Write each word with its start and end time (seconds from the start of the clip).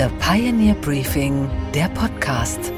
The 0.00 0.06
Pioneer 0.18 0.76
Briefing, 0.76 1.50
der 1.74 1.88
Podcast. 1.90 2.72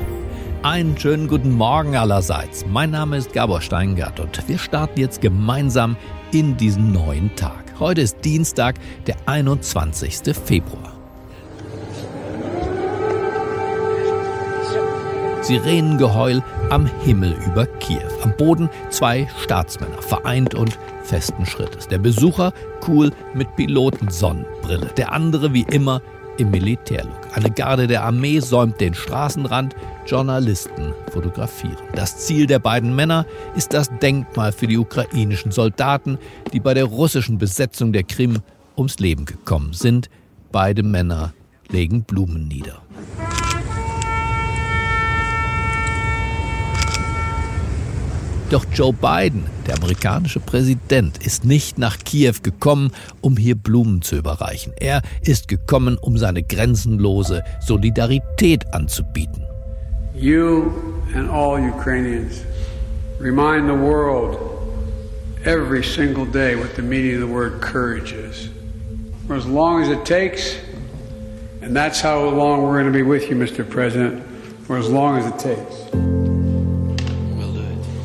Einen 0.64 0.98
schönen 0.98 1.28
guten 1.28 1.52
Morgen 1.52 1.94
allerseits. 1.94 2.66
Mein 2.66 2.90
Name 2.90 3.16
ist 3.16 3.32
Gabor 3.32 3.60
Steingart 3.60 4.18
und 4.18 4.48
wir 4.48 4.58
starten 4.58 4.98
jetzt 4.98 5.20
gemeinsam 5.20 5.96
in 6.32 6.56
diesen 6.56 6.90
neuen 6.90 7.32
Tag. 7.36 7.74
Heute 7.78 8.00
ist 8.00 8.24
Dienstag, 8.24 8.74
der 9.06 9.14
21. 9.26 10.34
Februar. 10.36 10.94
Sirenengeheul 15.42 16.42
am 16.70 16.86
Himmel 17.04 17.36
über 17.46 17.66
Kiew. 17.66 18.00
Am 18.24 18.36
Boden 18.36 18.68
zwei 18.90 19.28
Staatsmänner, 19.40 20.02
vereint 20.02 20.56
und 20.56 20.76
festen 21.04 21.46
Schrittes. 21.46 21.86
Der 21.86 21.98
Besucher 21.98 22.52
cool 22.88 23.12
mit 23.32 23.54
Pilotensonnenbrille, 23.54 24.86
der 24.96 25.12
andere 25.12 25.54
wie 25.54 25.62
immer 25.62 26.02
im 26.42 26.50
Militärlook. 26.50 27.36
Eine 27.36 27.50
Garde 27.50 27.86
der 27.86 28.02
Armee 28.02 28.40
säumt 28.40 28.80
den 28.80 28.94
Straßenrand, 28.94 29.74
Journalisten 30.06 30.92
fotografieren. 31.10 31.76
Das 31.94 32.18
Ziel 32.18 32.46
der 32.46 32.58
beiden 32.58 32.94
Männer 32.94 33.26
ist 33.54 33.72
das 33.72 33.90
Denkmal 34.00 34.52
für 34.52 34.66
die 34.66 34.76
ukrainischen 34.76 35.52
Soldaten, 35.52 36.18
die 36.52 36.60
bei 36.60 36.74
der 36.74 36.84
russischen 36.84 37.38
Besetzung 37.38 37.92
der 37.92 38.02
Krim 38.02 38.40
ums 38.76 38.98
Leben 38.98 39.24
gekommen 39.24 39.72
sind. 39.72 40.10
Beide 40.50 40.82
Männer 40.82 41.32
legen 41.70 42.02
Blumen 42.02 42.48
nieder. 42.48 42.81
Doch 48.52 48.66
Joe 48.74 48.92
Biden, 48.92 49.44
der 49.66 49.78
amerikanische 49.78 50.38
Präsident, 50.38 51.24
ist 51.24 51.46
nicht 51.46 51.78
nach 51.78 51.96
Kiew 52.04 52.34
gekommen, 52.42 52.90
um 53.22 53.38
hier 53.38 53.54
Blumen 53.54 54.02
zu 54.02 54.16
überreichen. 54.16 54.74
Er 54.78 55.00
ist 55.22 55.48
gekommen, 55.48 55.96
um 55.98 56.18
seine 56.18 56.42
grenzenlose 56.42 57.42
Solidarität 57.60 58.66
anzubieten. 58.74 59.42
You 60.14 60.70
and 61.14 61.30
all 61.30 61.58
Ukrainians 61.66 62.42
remind 63.18 63.68
the 63.68 63.74
world 63.74 64.36
every 65.46 65.82
single 65.82 66.26
day 66.26 66.54
what 66.54 66.76
the 66.76 66.82
meaning 66.82 67.14
of 67.14 67.26
the 67.26 67.34
word 67.34 67.62
courage 67.62 68.12
is. 68.12 68.50
For 69.26 69.34
as 69.34 69.46
long 69.46 69.82
as 69.82 69.88
it 69.88 70.04
takes, 70.04 70.58
and 71.62 71.74
that's 71.74 72.02
how 72.02 72.28
long 72.28 72.64
we're 72.64 72.78
going 72.78 72.84
to 72.84 72.92
be 72.92 73.02
with 73.02 73.30
you, 73.30 73.34
Mr. 73.34 73.64
President, 73.66 74.22
for 74.66 74.76
as 74.76 74.90
long 74.90 75.16
as 75.16 75.24
it 75.24 75.38
takes. 75.38 76.11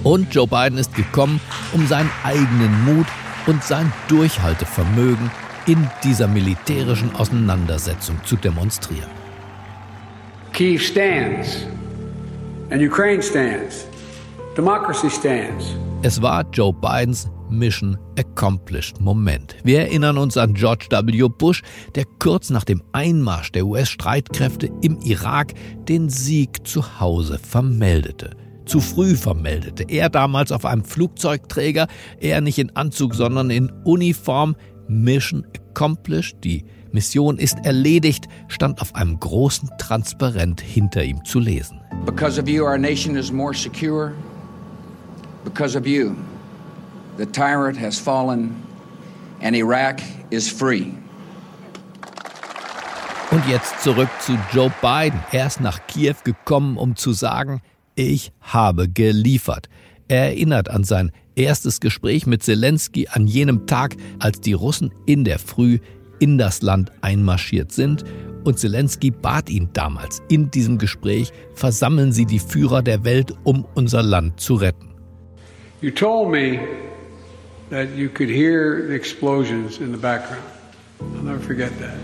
Und 0.08 0.34
Joe 0.34 0.48
Biden 0.48 0.78
ist 0.78 0.96
gekommen, 0.96 1.42
um 1.74 1.86
seinen 1.86 2.10
eigenen 2.24 2.86
Mut 2.86 3.08
und 3.46 3.62
sein 3.62 3.92
Durchhaltevermögen 4.08 5.30
in 5.66 5.86
dieser 6.02 6.30
militärischen 6.30 7.14
Auseinandersetzung 7.14 8.16
zu 8.24 8.38
demonstrieren. 8.38 9.10
Kiev 10.54 10.82
stands 10.82 11.66
and 12.70 12.82
Ukraine 12.82 13.22
stands. 13.22 13.86
Democracy 14.56 15.10
stands. 15.10 15.76
Es 16.04 16.22
war 16.22 16.46
Joe 16.54 16.72
Bidens 16.72 17.30
Mission 17.50 17.98
Accomplished 18.18 19.02
Moment. 19.02 19.58
Wir 19.66 19.82
erinnern 19.82 20.18
uns 20.18 20.38
an 20.38 20.54
George 20.54 20.86
W. 20.90 21.28
Bush, 21.28 21.64
der 21.96 22.06
kurz 22.20 22.50
nach 22.50 22.64
dem 22.64 22.82
Einmarsch 22.94 23.52
der 23.52 23.66
US-Streitkräfte 23.66 24.70
im 24.82 25.02
Irak 25.02 25.54
den 25.90 26.08
Sieg 26.08 26.66
zu 26.66 27.02
Hause 27.02 27.40
vermeldete 27.40 28.47
zu 28.68 28.82
früh 28.82 29.16
vermeldete. 29.16 29.84
Er 29.88 30.10
damals 30.10 30.52
auf 30.52 30.66
einem 30.66 30.84
Flugzeugträger, 30.84 31.88
er 32.20 32.42
nicht 32.42 32.60
in 32.60 32.76
Anzug, 32.76 33.16
sondern 33.16 33.50
in 33.50 33.72
Uniform. 33.84 34.56
Mission 34.90 35.46
accomplished, 35.54 36.38
die 36.44 36.64
Mission 36.92 37.38
ist 37.38 37.58
erledigt, 37.66 38.28
stand 38.48 38.82
auf 38.82 38.95
einem 38.95 39.20
großen 39.20 39.70
Transparent 39.78 40.62
hinter 40.62 41.04
ihm 41.04 41.26
zu 41.26 41.40
lesen. 41.40 41.82
Because 42.06 42.40
of 42.40 42.48
you, 42.48 42.64
our 42.64 42.78
nation 42.78 43.18
is 43.18 43.32
more 43.32 43.54
secure. 43.54 44.14
Because 45.44 45.78
of 45.78 45.86
you, 45.86 46.16
the 47.17 47.26
tyrant 47.26 47.80
has 47.80 47.99
fallen 47.99 48.55
and 49.42 49.55
Iraq 49.55 50.02
is 50.30 50.49
free. 50.49 50.86
Und 53.30 53.45
jetzt 53.49 53.82
zurück 53.82 54.10
zu 54.22 54.38
Joe 54.54 54.72
Biden. 54.82 55.20
Er 55.32 55.48
ist 55.48 55.60
nach 55.60 55.86
Kiew 55.88 56.16
gekommen, 56.23 56.78
um 56.78 56.95
zu 56.95 57.11
sagen, 57.11 57.61
ich 57.98 58.32
habe 58.40 58.88
geliefert. 58.88 59.68
Er 60.08 60.28
erinnert 60.28 60.70
an 60.70 60.86
sein 60.86 61.12
erstes 61.36 61.80
Gespräch 61.82 62.26
mit 62.26 62.44
Zelensky 62.44 63.08
an 63.10 63.28
jenem 63.28 63.68
Tag, 63.68 63.96
als 64.20 64.40
die 64.40 64.54
Russen 64.54 64.94
in 65.06 65.26
der 65.26 65.40
Früh 65.40 65.80
in 66.20 66.38
das 66.38 66.62
Land 66.62 66.92
einmarschiert 67.02 67.72
sind. 67.72 68.06
Und 68.46 68.58
Zelensky 68.58 69.12
bat 69.12 69.50
ihn 69.50 69.70
damals 69.74 70.22
in 70.30 70.50
diesem 70.50 70.78
Gespräch, 70.78 71.34
versammeln 71.54 72.14
Sie 72.14 72.26
die 72.26 72.40
Führer 72.40 72.82
der 72.82 73.04
Welt, 73.04 73.34
um 73.44 73.66
unser 73.74 74.02
Land 74.02 74.40
zu 74.40 74.56
retten. 74.56 74.94
You 75.82 75.92
told 75.92 76.32
me 76.32 76.60
that 77.70 77.90
you 77.96 78.10
could 78.10 78.30
hear 78.30 78.88
the 78.88 78.96
explosions 78.96 79.80
in 79.80 79.92
the 79.92 79.98
background. 79.98 80.44
I'll 81.02 81.24
never 81.24 81.40
forget 81.40 81.72
that. 81.80 81.98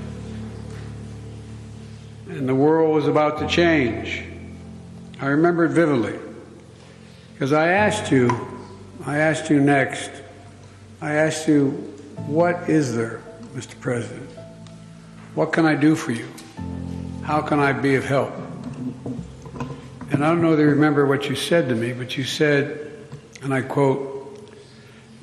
And 2.38 2.48
the 2.48 2.56
world 2.56 2.94
was 2.94 3.08
about 3.08 3.40
to 3.40 3.48
change. 3.48 4.33
I 5.24 5.28
remember 5.28 5.64
it 5.64 5.70
vividly 5.70 6.20
because 7.32 7.54
I 7.54 7.70
asked 7.70 8.12
you, 8.12 8.30
I 9.06 9.20
asked 9.20 9.50
you 9.50 9.62
next, 9.62 10.12
I 11.00 11.14
asked 11.14 11.48
you, 11.48 11.70
what 12.28 12.70
is 12.70 12.94
there, 12.94 13.22
Mr. 13.56 13.80
President? 13.80 14.30
What 15.34 15.54
can 15.54 15.66
I 15.66 15.76
do 15.76 15.96
for 15.96 16.12
you? 16.12 16.28
How 17.24 17.42
can 17.42 17.62
I 17.62 17.72
be 17.72 17.96
of 17.96 18.04
help? 18.04 18.34
And 20.12 20.26
I 20.26 20.28
don't 20.28 20.42
know 20.42 20.52
if 20.52 20.60
you 20.60 20.66
remember 20.66 21.06
what 21.06 21.30
you 21.30 21.36
said 21.38 21.70
to 21.70 21.76
me, 21.76 21.94
but 21.94 22.18
you 22.18 22.26
said, 22.26 22.92
and 23.42 23.54
I 23.54 23.62
quote, 23.62 24.46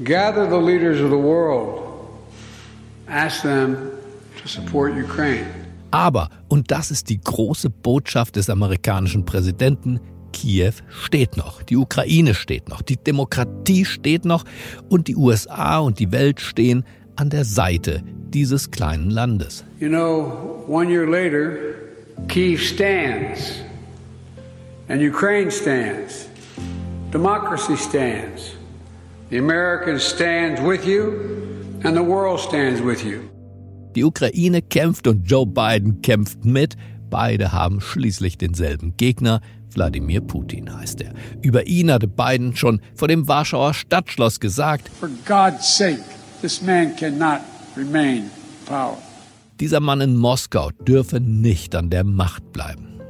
gather 0.03 0.47
the 0.47 0.57
leaders 0.57 1.03
of 1.03 1.11
the 1.11 1.19
world, 1.19 2.27
ask 3.07 3.43
them 3.43 4.01
to 4.39 4.49
support 4.49 4.95
Ukraine. 4.95 5.60
Aber, 5.91 6.29
und 6.49 6.71
das 6.71 6.91
ist 6.91 7.09
die 7.09 7.21
große 7.21 7.71
Botschaft 7.71 8.37
des 8.37 8.49
amerikanischen 8.49 9.25
Präsidenten, 9.25 10.01
Kiew 10.33 10.73
steht 10.89 11.37
noch, 11.37 11.63
die 11.63 11.77
Ukraine 11.77 12.35
steht 12.35 12.69
noch, 12.69 12.83
die 12.83 12.97
Demokratie 12.97 13.85
steht 13.85 14.25
noch 14.25 14.45
und 14.89 15.09
die 15.09 15.17
USA 15.17 15.79
und 15.79 15.99
die 15.99 16.13
Welt 16.13 16.41
stehen 16.41 16.85
an 17.17 17.31
der 17.31 17.45
Seite 17.45 18.03
dieses 18.33 18.71
kleinen 18.71 19.11
Landes. 19.11 19.65
You 19.81 19.89
know, 19.89 20.65
one 20.69 20.91
year 20.91 21.07
later, 21.07 21.57
Kiev 22.29 22.63
stands 22.63 23.55
and 24.89 25.03
Ukraine 25.03 25.51
stands. 25.51 26.27
Democracy 27.11 27.77
stands. 27.77 28.55
The 29.31 29.39
Americans 29.39 30.05
stands 30.05 30.61
with 30.61 30.87
you 30.87 31.81
and 31.83 31.97
the 31.97 32.03
world 32.03 32.41
stands 32.41 32.81
with 32.81 33.05
you. 33.05 33.30
Die 33.97 34.05
Ukraine 34.05 34.63
kämpft 34.63 35.07
und 35.07 35.25
Joe 35.31 35.47
Biden 35.47 36.03
kämpft 36.03 36.45
mit. 36.45 36.77
Beide 37.11 37.53
haben 37.53 37.81
schließlich 37.81 38.39
denselben 38.39 38.97
Gegner. 38.97 39.41
Wladimir 39.73 40.21
Putin 40.21 40.73
heißt 40.73 41.01
er. 41.01 41.13
Über 41.43 41.67
ihn 41.67 41.91
hatte 41.91 42.09
Biden 42.09 42.57
schon 42.57 42.81
vor 42.95 43.09
dem 43.09 43.27
Warschauer 43.29 43.75
Stadtschloss 43.75 44.41
gesagt: 44.41 44.89
For 44.89 45.09
God's 45.27 45.77
sake, 45.77 46.03
this 46.41 46.63
man 46.63 46.95
cannot 46.97 47.41
remain 47.77 48.31
power. 48.67 48.99
Dieser 49.59 49.81
Mann 49.81 50.01
in 50.01 50.17
Moskau 50.17 50.71
dürfe 50.87 51.21
nicht 51.21 51.75
an 51.75 51.91
der 51.91 52.05
Macht 52.05 52.53
bleiben. 52.53 53.01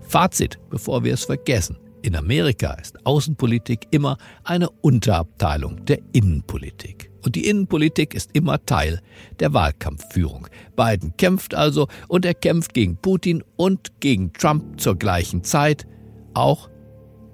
Fazit, 0.00 0.58
bevor 0.70 1.04
wir 1.04 1.14
es 1.14 1.24
vergessen. 1.24 1.78
In 2.02 2.16
Amerika 2.16 2.72
ist 2.74 3.06
Außenpolitik 3.06 3.86
immer 3.92 4.16
eine 4.42 4.68
Unterabteilung 4.68 5.84
der 5.84 6.00
Innenpolitik. 6.12 7.11
Und 7.24 7.36
die 7.36 7.46
Innenpolitik 7.46 8.14
ist 8.14 8.30
immer 8.32 8.64
Teil 8.66 9.00
der 9.40 9.54
Wahlkampfführung. 9.54 10.48
Biden 10.76 11.16
kämpft 11.16 11.54
also 11.54 11.88
und 12.08 12.24
er 12.24 12.34
kämpft 12.34 12.74
gegen 12.74 12.96
Putin 12.96 13.44
und 13.56 14.00
gegen 14.00 14.32
Trump 14.32 14.80
zur 14.80 14.96
gleichen 14.96 15.44
Zeit, 15.44 15.86
auch 16.34 16.68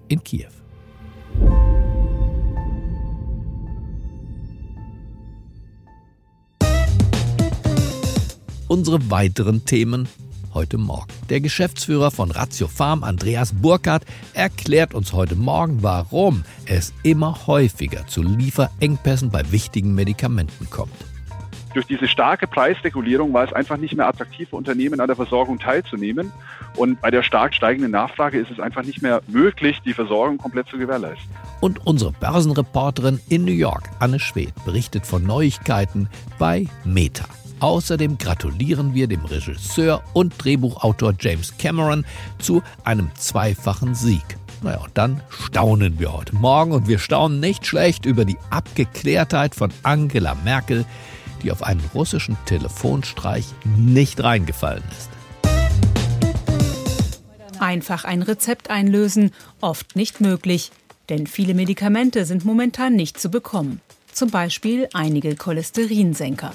in 0.09 0.23
Kiew. 0.23 0.49
Unsere 8.69 9.11
weiteren 9.11 9.65
Themen 9.65 10.09
heute 10.59 10.77
Morgen. 10.77 11.07
Der 11.31 11.41
Geschäftsführer 11.41 12.11
von 12.11 12.33
Ratio 12.33 12.67
Farm, 12.67 13.05
Andreas 13.05 13.53
Burkhardt, 13.53 14.05
erklärt 14.35 14.93
uns 14.93 15.13
heute 15.13 15.37
Morgen, 15.37 15.85
warum 15.85 16.43
es 16.67 16.93
immer 17.05 17.47
häufiger 17.47 18.09
zu 18.09 18.25
Lieferengpässen 18.25 19.31
bei 19.31 19.53
wichtigen 19.53 19.95
Medikamenten 19.95 20.69
kommt. 20.69 20.93
Durch 21.75 21.87
diese 21.87 22.09
starke 22.09 22.49
Preisregulierung 22.49 23.33
war 23.33 23.45
es 23.45 23.53
einfach 23.53 23.77
nicht 23.77 23.95
mehr 23.95 24.09
attraktiv 24.09 24.49
für 24.49 24.57
Unternehmen 24.57 24.99
an 24.99 25.07
der 25.07 25.15
Versorgung 25.15 25.61
teilzunehmen. 25.61 26.33
Und 26.75 27.01
bei 27.01 27.13
der 27.13 27.23
stark 27.23 27.55
steigenden 27.55 27.93
Nachfrage 27.93 28.41
ist 28.41 28.51
es 28.51 28.59
einfach 28.59 28.83
nicht 28.83 29.01
mehr 29.01 29.23
möglich, 29.29 29.79
die 29.85 29.93
Versorgung 29.93 30.39
komplett 30.39 30.67
zu 30.67 30.77
gewährleisten. 30.77 31.31
Und 31.61 31.87
unsere 31.87 32.11
Börsenreporterin 32.11 33.21
in 33.29 33.45
New 33.45 33.53
York, 33.53 33.85
Anne 34.01 34.19
Schwedt, 34.19 34.55
berichtet 34.65 35.07
von 35.07 35.23
Neuigkeiten 35.23 36.09
bei 36.37 36.67
Meta. 36.85 37.27
Außerdem 37.61 38.19
gratulieren 38.19 38.95
wir 38.95 39.09
dem 39.09 39.25
Regisseur 39.25 40.03
und 40.13 40.33
Drehbuchautor 40.39 41.15
James 41.19 41.57
Cameron 41.59 42.05
zu 42.39 42.63
einem 42.85 43.11
zweifachen 43.17 43.95
Sieg. 43.97 44.23
Naja, 44.63 44.79
und 44.79 44.97
dann 44.97 45.23
staunen 45.29 45.99
wir 45.99 46.13
heute 46.13 46.37
Morgen 46.37 46.73
und 46.73 46.89
wir 46.89 46.99
staunen 46.99 47.41
nicht 47.41 47.67
schlecht 47.67 48.07
über 48.07 48.25
die 48.25 48.39
Abgeklärtheit 48.51 49.55
von 49.55 49.73
Angela 49.83 50.37
Merkel, 50.45 50.85
die 51.43 51.51
auf 51.51 51.63
einen 51.63 51.83
russischen 51.95 52.37
Telefonstreich 52.47 53.47
nicht 53.65 54.23
reingefallen 54.23 54.85
ist. 54.97 55.11
Einfach 57.61 58.05
ein 58.05 58.23
Rezept 58.23 58.71
einlösen, 58.71 59.33
oft 59.61 59.97
nicht 59.97 60.21
möglich, 60.21 60.71
denn 61.09 61.27
viele 61.27 61.55
Medikamente 61.55 62.25
sind 62.25 62.45
momentan 62.45 62.95
nicht 62.95 63.21
zu 63.21 63.31
bekommen. 63.31 63.81
Zum 64.13 64.31
Beispiel 64.31 64.89
einige 64.93 65.35
Cholesterinsenker. 65.35 66.53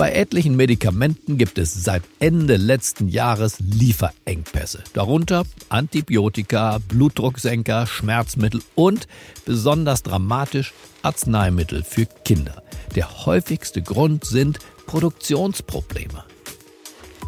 Bei 0.00 0.12
etlichen 0.12 0.56
Medikamenten 0.56 1.36
gibt 1.36 1.58
es 1.58 1.74
seit 1.74 2.02
Ende 2.20 2.56
letzten 2.56 3.08
Jahres 3.08 3.58
Lieferengpässe. 3.60 4.82
Darunter 4.94 5.44
Antibiotika, 5.68 6.78
Blutdrucksenker, 6.88 7.86
Schmerzmittel 7.86 8.62
und 8.74 9.06
besonders 9.44 10.02
dramatisch 10.02 10.72
Arzneimittel 11.02 11.84
für 11.84 12.06
Kinder. 12.24 12.62
Der 12.96 13.26
häufigste 13.26 13.82
Grund 13.82 14.24
sind 14.24 14.58
Produktionsprobleme. 14.86 16.24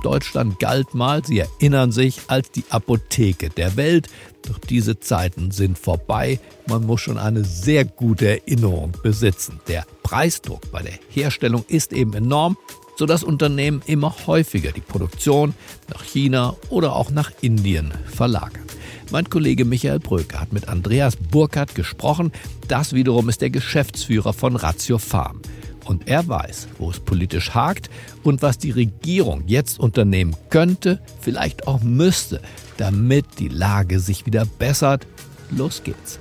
Deutschland 0.02 0.58
galt 0.58 0.94
mal, 0.94 1.24
Sie 1.24 1.38
erinnern 1.38 1.92
sich, 1.92 2.20
als 2.26 2.50
die 2.50 2.64
Apotheke 2.68 3.50
der 3.50 3.76
Welt. 3.76 4.08
Doch 4.48 4.58
diese 4.58 4.98
Zeiten 4.98 5.50
sind 5.50 5.78
vorbei. 5.78 6.40
Man 6.66 6.84
muss 6.84 7.00
schon 7.00 7.18
eine 7.18 7.44
sehr 7.44 7.84
gute 7.84 8.40
Erinnerung 8.40 8.92
besitzen. 9.02 9.60
Der 9.68 9.86
Preisdruck 10.02 10.70
bei 10.72 10.82
der 10.82 10.98
Herstellung 11.08 11.64
ist 11.68 11.92
eben 11.92 12.12
enorm, 12.14 12.56
sodass 12.96 13.22
Unternehmen 13.22 13.82
immer 13.86 14.14
häufiger 14.26 14.72
die 14.72 14.80
Produktion 14.80 15.54
nach 15.88 16.02
China 16.04 16.56
oder 16.68 16.94
auch 16.96 17.10
nach 17.10 17.30
Indien 17.40 17.92
verlagern. 18.06 18.66
Mein 19.10 19.28
Kollege 19.28 19.64
Michael 19.64 20.00
Bröker 20.00 20.40
hat 20.40 20.52
mit 20.52 20.68
Andreas 20.68 21.16
Burkhardt 21.16 21.74
gesprochen. 21.74 22.32
Das 22.66 22.94
wiederum 22.94 23.28
ist 23.28 23.42
der 23.42 23.50
Geschäftsführer 23.50 24.32
von 24.32 24.56
Ratio 24.56 24.98
Farm. 24.98 25.40
Und 25.84 26.08
er 26.08 26.26
weiß, 26.26 26.68
wo 26.78 26.90
es 26.90 27.00
politisch 27.00 27.50
hakt 27.50 27.90
und 28.22 28.42
was 28.42 28.58
die 28.58 28.70
Regierung 28.70 29.44
jetzt 29.46 29.80
unternehmen 29.80 30.36
könnte, 30.50 31.00
vielleicht 31.20 31.66
auch 31.66 31.82
müsste, 31.82 32.40
damit 32.76 33.26
die 33.38 33.48
Lage 33.48 33.98
sich 33.98 34.26
wieder 34.26 34.46
bessert. 34.58 35.06
Los 35.50 35.82
geht's. 35.82 36.18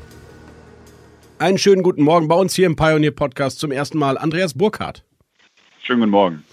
Einen 1.38 1.58
schönen 1.58 1.84
guten 1.84 2.04
Morgen 2.04 2.28
bei 2.28 2.36
uns 2.36 2.54
hier 2.54 2.68
im 2.68 2.76
Pioneer 2.76 3.12
Podcast 3.12 3.60
zum 3.60 3.72
ersten 3.72 3.98
Mal 3.98 4.18
Andreas 4.18 4.54
Burkhardt. 4.54 5.04
Schönen 5.82 6.02
guten 6.02 6.12
Morgen. 6.12 6.44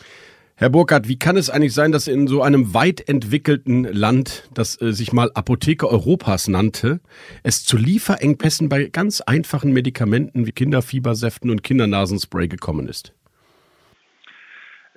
Herr 0.60 0.70
Burkhardt, 0.70 1.06
wie 1.06 1.20
kann 1.20 1.37
es 1.37 1.50
eigentlich 1.50 1.72
sein, 1.72 1.93
dass 1.93 2.08
in 2.08 2.26
so 2.26 2.43
einem 2.43 2.75
weit 2.75 3.08
entwickelten 3.08 3.84
Land, 3.84 4.50
das 4.52 4.82
äh, 4.82 4.93
sich 4.93 5.12
mal 5.12 5.31
Apotheke 5.34 5.88
Europas 5.88 6.49
nannte, 6.49 6.99
es 7.44 7.64
zu 7.64 7.76
Lieferengpässen 7.76 8.69
bei 8.69 8.87
ganz 8.87 9.20
einfachen 9.20 9.72
Medikamenten 9.72 10.49
wie 10.49 10.50
Kinderfiebersäften 10.50 11.49
und 11.49 11.62
Kindernasenspray 11.62 12.49
gekommen 12.49 12.88
ist? 12.88 13.14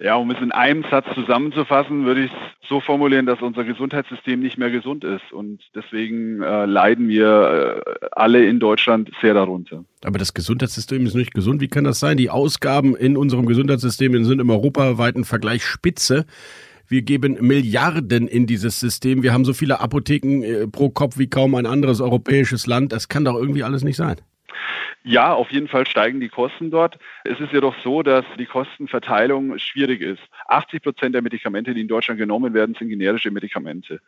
Ja, 0.02 0.16
um 0.16 0.32
es 0.32 0.42
in 0.42 0.52
einem 0.52 0.84
Satz 0.90 1.06
zusammenzufassen, 1.14 2.06
würde 2.06 2.24
ich 2.24 2.32
es 2.32 2.68
so 2.68 2.82
formulieren, 2.82 3.28
dass 3.28 3.42
unser 3.42 3.64
Gesundheitssystem 3.64 4.40
nicht 4.40 4.58
mehr 4.58 4.72
gesund 4.72 5.04
ist. 5.04 5.32
Und 5.32 5.62
deswegen 5.76 6.42
äh, 6.42 6.66
leiden 6.66 7.08
wir 7.08 7.84
äh, 7.86 8.08
alle 8.12 8.44
in 8.46 8.60
Deutschland 8.60 9.12
sehr 9.22 9.36
darunter. 9.36 9.86
Aber 10.04 10.18
das 10.18 10.34
Gesundheitssystem 10.34 11.06
ist 11.06 11.14
nicht 11.14 11.36
gesund. 11.36 11.62
Wie 11.62 11.68
kann 11.68 11.84
das 11.84 12.00
sein? 12.00 12.18
Die 12.18 12.32
Ausgaben 12.32 12.96
in 12.96 13.16
unserem 13.16 13.46
Gesundheitssystem 13.46 14.24
sind 14.24 14.42
im 14.42 14.50
europaweiten 14.50 15.24
Vergleich 15.24 15.64
spitze. 15.64 16.26
Wir 16.88 17.04
geben 17.04 17.38
Milliarden 17.40 18.28
in 18.28 18.48
dieses 18.48 18.80
System. 18.80 19.22
Wir 19.22 19.34
haben 19.34 19.46
so 19.46 19.54
viele 19.54 19.82
Apotheken 19.82 20.42
äh, 20.42 20.68
pro 20.68 20.90
Kopf 20.90 21.20
wie 21.20 21.28
kaum 21.28 21.54
ein 21.54 21.68
anderes 21.68 22.02
europäisches 22.02 22.66
Land. 22.66 22.92
Das 22.92 23.08
kann 23.08 23.24
doch 23.24 23.36
irgendwie 23.36 23.64
alles 23.64 23.84
nicht 23.84 23.98
sein. 23.98 24.16
Ja, 25.04 25.34
auf 25.34 25.52
jeden 25.52 25.68
Fall 25.68 25.88
steigen 25.88 26.20
die 26.20 26.30
Kosten 26.30 26.70
dort. 26.70 27.00
Es 27.24 27.40
ist 27.40 27.52
jedoch 27.52 27.74
so, 27.84 28.04
dass 28.04 28.24
die 28.38 28.46
Kostenverteilung 28.46 29.58
schwierig 29.58 30.00
ist. 30.02 30.22
80 30.48 30.84
Prozent 30.84 31.16
der 31.16 31.24
Medikamente, 31.24 31.74
die 31.74 31.82
in 31.82 31.88
Deutschland 31.88 32.20
genommen 32.20 32.54
werden, 32.54 32.76
sind 32.78 32.90
generische 32.90 33.32
Medikamente. 33.32 34.00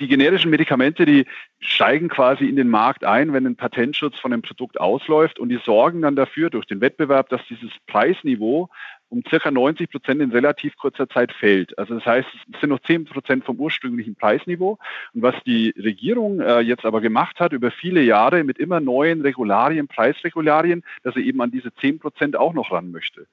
Die 0.00 0.06
generischen 0.06 0.50
Medikamente, 0.50 1.06
die 1.06 1.24
steigen 1.60 2.08
quasi 2.08 2.44
in 2.44 2.56
den 2.56 2.68
Markt 2.68 3.04
ein, 3.04 3.32
wenn 3.32 3.46
ein 3.46 3.56
Patentschutz 3.56 4.18
von 4.18 4.34
einem 4.34 4.42
Produkt 4.42 4.78
ausläuft 4.78 5.38
und 5.38 5.48
die 5.48 5.60
sorgen 5.64 6.02
dann 6.02 6.14
dafür 6.14 6.50
durch 6.50 6.66
den 6.66 6.82
Wettbewerb, 6.82 7.30
dass 7.30 7.40
dieses 7.48 7.70
Preisniveau 7.86 8.68
um 9.14 9.22
circa 9.28 9.50
90 9.50 9.90
Prozent 9.90 10.20
in 10.20 10.32
relativ 10.32 10.76
kurzer 10.76 11.08
Zeit 11.08 11.32
fällt. 11.32 11.78
Also 11.78 11.94
das 11.94 12.04
heißt, 12.04 12.28
es 12.52 12.60
sind 12.60 12.70
noch 12.70 12.80
10 12.80 13.04
Prozent 13.04 13.44
vom 13.44 13.56
ursprünglichen 13.56 14.16
Preisniveau. 14.16 14.78
Und 15.14 15.22
was 15.22 15.36
die 15.46 15.72
Regierung 15.78 16.40
äh, 16.40 16.60
jetzt 16.60 16.84
aber 16.84 17.00
gemacht 17.00 17.38
hat 17.38 17.52
über 17.52 17.70
viele 17.70 18.02
Jahre 18.02 18.42
mit 18.42 18.58
immer 18.58 18.80
neuen 18.80 19.20
Regularien, 19.20 19.86
Preisregularien, 19.86 20.82
dass 21.04 21.14
sie 21.14 21.26
eben 21.26 21.40
an 21.40 21.52
diese 21.52 21.72
10 21.72 22.00
Prozent 22.00 22.36
auch 22.36 22.54
noch 22.54 22.72
ran 22.72 22.90
möchte. 22.90 23.26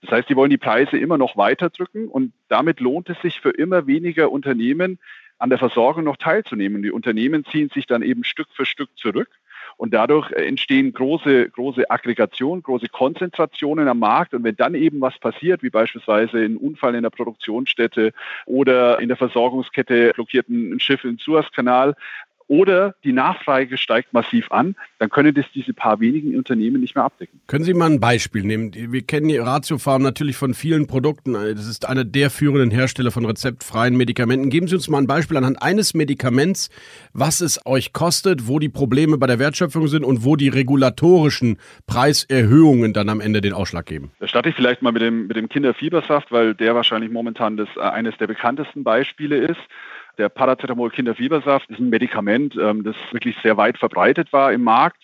Das 0.00 0.10
heißt, 0.10 0.28
die 0.28 0.34
wollen 0.34 0.50
die 0.50 0.58
Preise 0.58 0.98
immer 0.98 1.18
noch 1.18 1.36
weiter 1.36 1.70
drücken 1.70 2.08
und 2.08 2.32
damit 2.48 2.80
lohnt 2.80 3.08
es 3.08 3.20
sich 3.22 3.40
für 3.40 3.50
immer 3.50 3.86
weniger 3.86 4.32
Unternehmen, 4.32 4.98
an 5.38 5.50
der 5.50 5.58
Versorgung 5.58 6.04
noch 6.04 6.16
teilzunehmen. 6.16 6.82
Die 6.82 6.90
Unternehmen 6.90 7.44
ziehen 7.44 7.68
sich 7.68 7.86
dann 7.86 8.02
eben 8.02 8.24
Stück 8.24 8.48
für 8.52 8.66
Stück 8.66 8.90
zurück 8.96 9.28
und 9.76 9.94
dadurch 9.94 10.30
äh, 10.32 10.46
entstehen 10.46 10.92
große, 10.92 11.50
große 11.50 11.90
Aggregationen, 11.90 12.62
große 12.62 12.88
Konzentrationen 12.88 13.88
am 13.88 13.98
Markt. 13.98 14.34
Und 14.34 14.44
wenn 14.44 14.56
dann 14.56 14.74
eben 14.74 15.00
was 15.00 15.18
passiert, 15.18 15.62
wie 15.62 15.70
beispielsweise 15.70 16.38
ein 16.38 16.56
Unfall 16.56 16.94
in 16.94 17.02
der 17.02 17.10
Produktionsstätte 17.10 18.12
oder 18.46 19.00
in 19.00 19.08
der 19.08 19.16
Versorgungskette 19.16 20.12
blockiert 20.14 20.48
ein 20.48 20.80
Schiff 20.80 21.04
im 21.04 21.18
Suezkanal, 21.18 21.94
oder 22.48 22.94
die 23.04 23.12
Nachfrage 23.12 23.76
steigt 23.78 24.12
massiv 24.12 24.50
an, 24.50 24.76
dann 24.98 25.10
können 25.10 25.34
das 25.34 25.46
diese 25.54 25.72
paar 25.72 26.00
wenigen 26.00 26.36
Unternehmen 26.36 26.80
nicht 26.80 26.94
mehr 26.94 27.04
abdecken. 27.04 27.40
Können 27.46 27.64
Sie 27.64 27.74
mal 27.74 27.90
ein 27.90 28.00
Beispiel 28.00 28.42
nehmen? 28.42 28.72
Wir 28.74 29.02
kennen 29.02 29.28
die 29.28 29.36
Ratiofarm 29.36 30.02
natürlich 30.02 30.36
von 30.36 30.54
vielen 30.54 30.86
Produkten. 30.86 31.34
Das 31.34 31.66
ist 31.66 31.88
einer 31.88 32.04
der 32.04 32.30
führenden 32.30 32.70
Hersteller 32.70 33.10
von 33.10 33.24
rezeptfreien 33.24 33.96
Medikamenten. 33.96 34.50
Geben 34.50 34.68
Sie 34.68 34.74
uns 34.74 34.88
mal 34.88 34.98
ein 34.98 35.06
Beispiel 35.06 35.36
anhand 35.36 35.62
eines 35.62 35.94
Medikaments, 35.94 36.70
was 37.12 37.40
es 37.40 37.64
euch 37.66 37.92
kostet, 37.92 38.48
wo 38.48 38.58
die 38.58 38.68
Probleme 38.68 39.18
bei 39.18 39.26
der 39.26 39.38
Wertschöpfung 39.38 39.88
sind 39.88 40.04
und 40.04 40.24
wo 40.24 40.36
die 40.36 40.48
regulatorischen 40.48 41.58
Preiserhöhungen 41.86 42.92
dann 42.92 43.08
am 43.08 43.20
Ende 43.20 43.40
den 43.40 43.52
Ausschlag 43.52 43.86
geben. 43.86 44.10
Da 44.20 44.28
starte 44.28 44.48
ich 44.48 44.54
vielleicht 44.54 44.82
mal 44.82 44.92
mit 44.92 45.02
dem, 45.02 45.26
mit 45.26 45.36
dem 45.36 45.48
Kinderfiebersaft, 45.48 46.30
weil 46.32 46.54
der 46.54 46.74
wahrscheinlich 46.74 47.10
momentan 47.10 47.56
das, 47.56 47.68
äh, 47.76 47.80
eines 47.80 48.16
der 48.18 48.26
bekanntesten 48.26 48.84
Beispiele 48.84 49.36
ist. 49.36 49.60
Der 50.18 50.28
Paracetamol-Kinderfiebersaft 50.28 51.70
ist 51.70 51.80
ein 51.80 51.90
Medikament, 51.90 52.56
ähm, 52.56 52.84
das 52.84 52.96
wirklich 53.10 53.36
sehr 53.42 53.56
weit 53.56 53.78
verbreitet 53.78 54.32
war 54.32 54.52
im 54.52 54.62
Markt. 54.62 55.02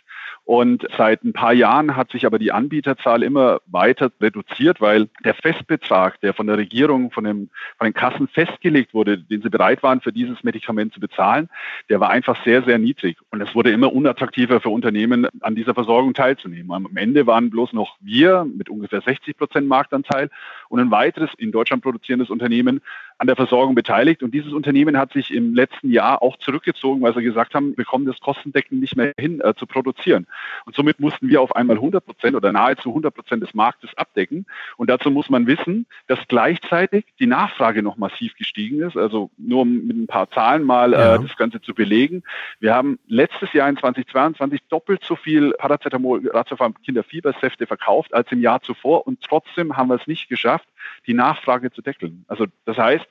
Und 0.48 0.88
seit 0.96 1.24
ein 1.24 1.34
paar 1.34 1.52
Jahren 1.52 1.94
hat 1.94 2.10
sich 2.10 2.24
aber 2.24 2.38
die 2.38 2.52
Anbieterzahl 2.52 3.22
immer 3.22 3.60
weiter 3.66 4.10
reduziert, 4.18 4.80
weil 4.80 5.10
der 5.22 5.34
Festbetrag, 5.34 6.18
der 6.22 6.32
von 6.32 6.46
der 6.46 6.56
Regierung, 6.56 7.10
von, 7.10 7.24
dem, 7.24 7.50
von 7.76 7.84
den 7.84 7.92
Kassen 7.92 8.28
festgelegt 8.28 8.94
wurde, 8.94 9.18
den 9.18 9.42
sie 9.42 9.50
bereit 9.50 9.82
waren, 9.82 10.00
für 10.00 10.10
dieses 10.10 10.42
Medikament 10.44 10.94
zu 10.94 11.00
bezahlen, 11.00 11.50
der 11.90 12.00
war 12.00 12.08
einfach 12.08 12.42
sehr, 12.44 12.62
sehr 12.62 12.78
niedrig. 12.78 13.18
Und 13.30 13.42
es 13.42 13.54
wurde 13.54 13.72
immer 13.72 13.92
unattraktiver 13.92 14.62
für 14.62 14.70
Unternehmen, 14.70 15.26
an 15.40 15.54
dieser 15.54 15.74
Versorgung 15.74 16.14
teilzunehmen. 16.14 16.72
Am 16.72 16.96
Ende 16.96 17.26
waren 17.26 17.50
bloß 17.50 17.74
noch 17.74 17.98
wir 18.00 18.46
mit 18.46 18.70
ungefähr 18.70 19.02
60 19.02 19.36
Prozent 19.36 19.68
Marktanteil 19.68 20.30
und 20.70 20.80
ein 20.80 20.90
weiteres 20.90 21.28
in 21.36 21.52
Deutschland 21.52 21.82
produzierendes 21.82 22.30
Unternehmen 22.30 22.80
an 23.18 23.26
der 23.26 23.36
Versorgung 23.36 23.74
beteiligt. 23.74 24.22
Und 24.22 24.32
dieses 24.32 24.52
Unternehmen 24.52 24.96
hat 24.96 25.12
sich 25.12 25.34
im 25.34 25.54
letzten 25.54 25.90
Jahr 25.90 26.22
auch 26.22 26.36
zurückgezogen, 26.38 27.02
weil 27.02 27.14
sie 27.14 27.22
gesagt 27.22 27.54
haben, 27.54 27.76
wir 27.76 27.84
kommen 27.84 28.06
das 28.06 28.20
kostendeckend 28.20 28.80
nicht 28.80 28.96
mehr 28.96 29.12
hin 29.18 29.40
äh, 29.40 29.54
zu 29.54 29.66
produzieren. 29.66 30.26
Und 30.64 30.76
somit 30.76 31.00
mussten 31.00 31.28
wir 31.28 31.42
auf 31.42 31.54
einmal 31.56 31.76
100 31.76 32.04
Prozent 32.04 32.36
oder 32.36 32.52
nahezu 32.52 32.90
100 32.90 33.12
Prozent 33.12 33.42
des 33.42 33.54
Marktes 33.54 33.90
abdecken. 33.96 34.46
Und 34.76 34.88
dazu 34.88 35.10
muss 35.10 35.28
man 35.30 35.48
wissen, 35.48 35.86
dass 36.06 36.20
gleichzeitig 36.28 37.06
die 37.18 37.26
Nachfrage 37.26 37.82
noch 37.82 37.96
massiv 37.96 38.36
gestiegen 38.36 38.82
ist. 38.82 38.96
Also 38.96 39.30
nur 39.36 39.62
um 39.62 39.86
mit 39.86 39.96
ein 39.96 40.06
paar 40.06 40.30
Zahlen 40.30 40.62
mal 40.62 40.94
äh, 40.94 40.96
ja. 40.96 41.14
äh, 41.16 41.18
das 41.20 41.36
Ganze 41.36 41.60
zu 41.60 41.74
belegen. 41.74 42.22
Wir 42.60 42.74
haben 42.74 43.00
letztes 43.08 43.52
Jahr 43.52 43.68
in 43.68 43.76
2022 43.76 44.60
doppelt 44.68 45.02
so 45.04 45.16
viel 45.16 45.52
Paracetamol, 45.58 46.28
Ratiofarm 46.28 46.74
Kinderfiebersäfte 46.84 47.66
verkauft 47.66 48.14
als 48.14 48.30
im 48.30 48.40
Jahr 48.40 48.62
zuvor. 48.62 49.08
Und 49.08 49.20
trotzdem 49.22 49.76
haben 49.76 49.88
wir 49.88 49.96
es 49.96 50.06
nicht 50.06 50.28
geschafft, 50.28 50.68
die 51.06 51.14
Nachfrage 51.14 51.70
zu 51.70 51.82
deckeln. 51.82 52.24
Also 52.28 52.46
das 52.64 52.76
heißt, 52.76 53.06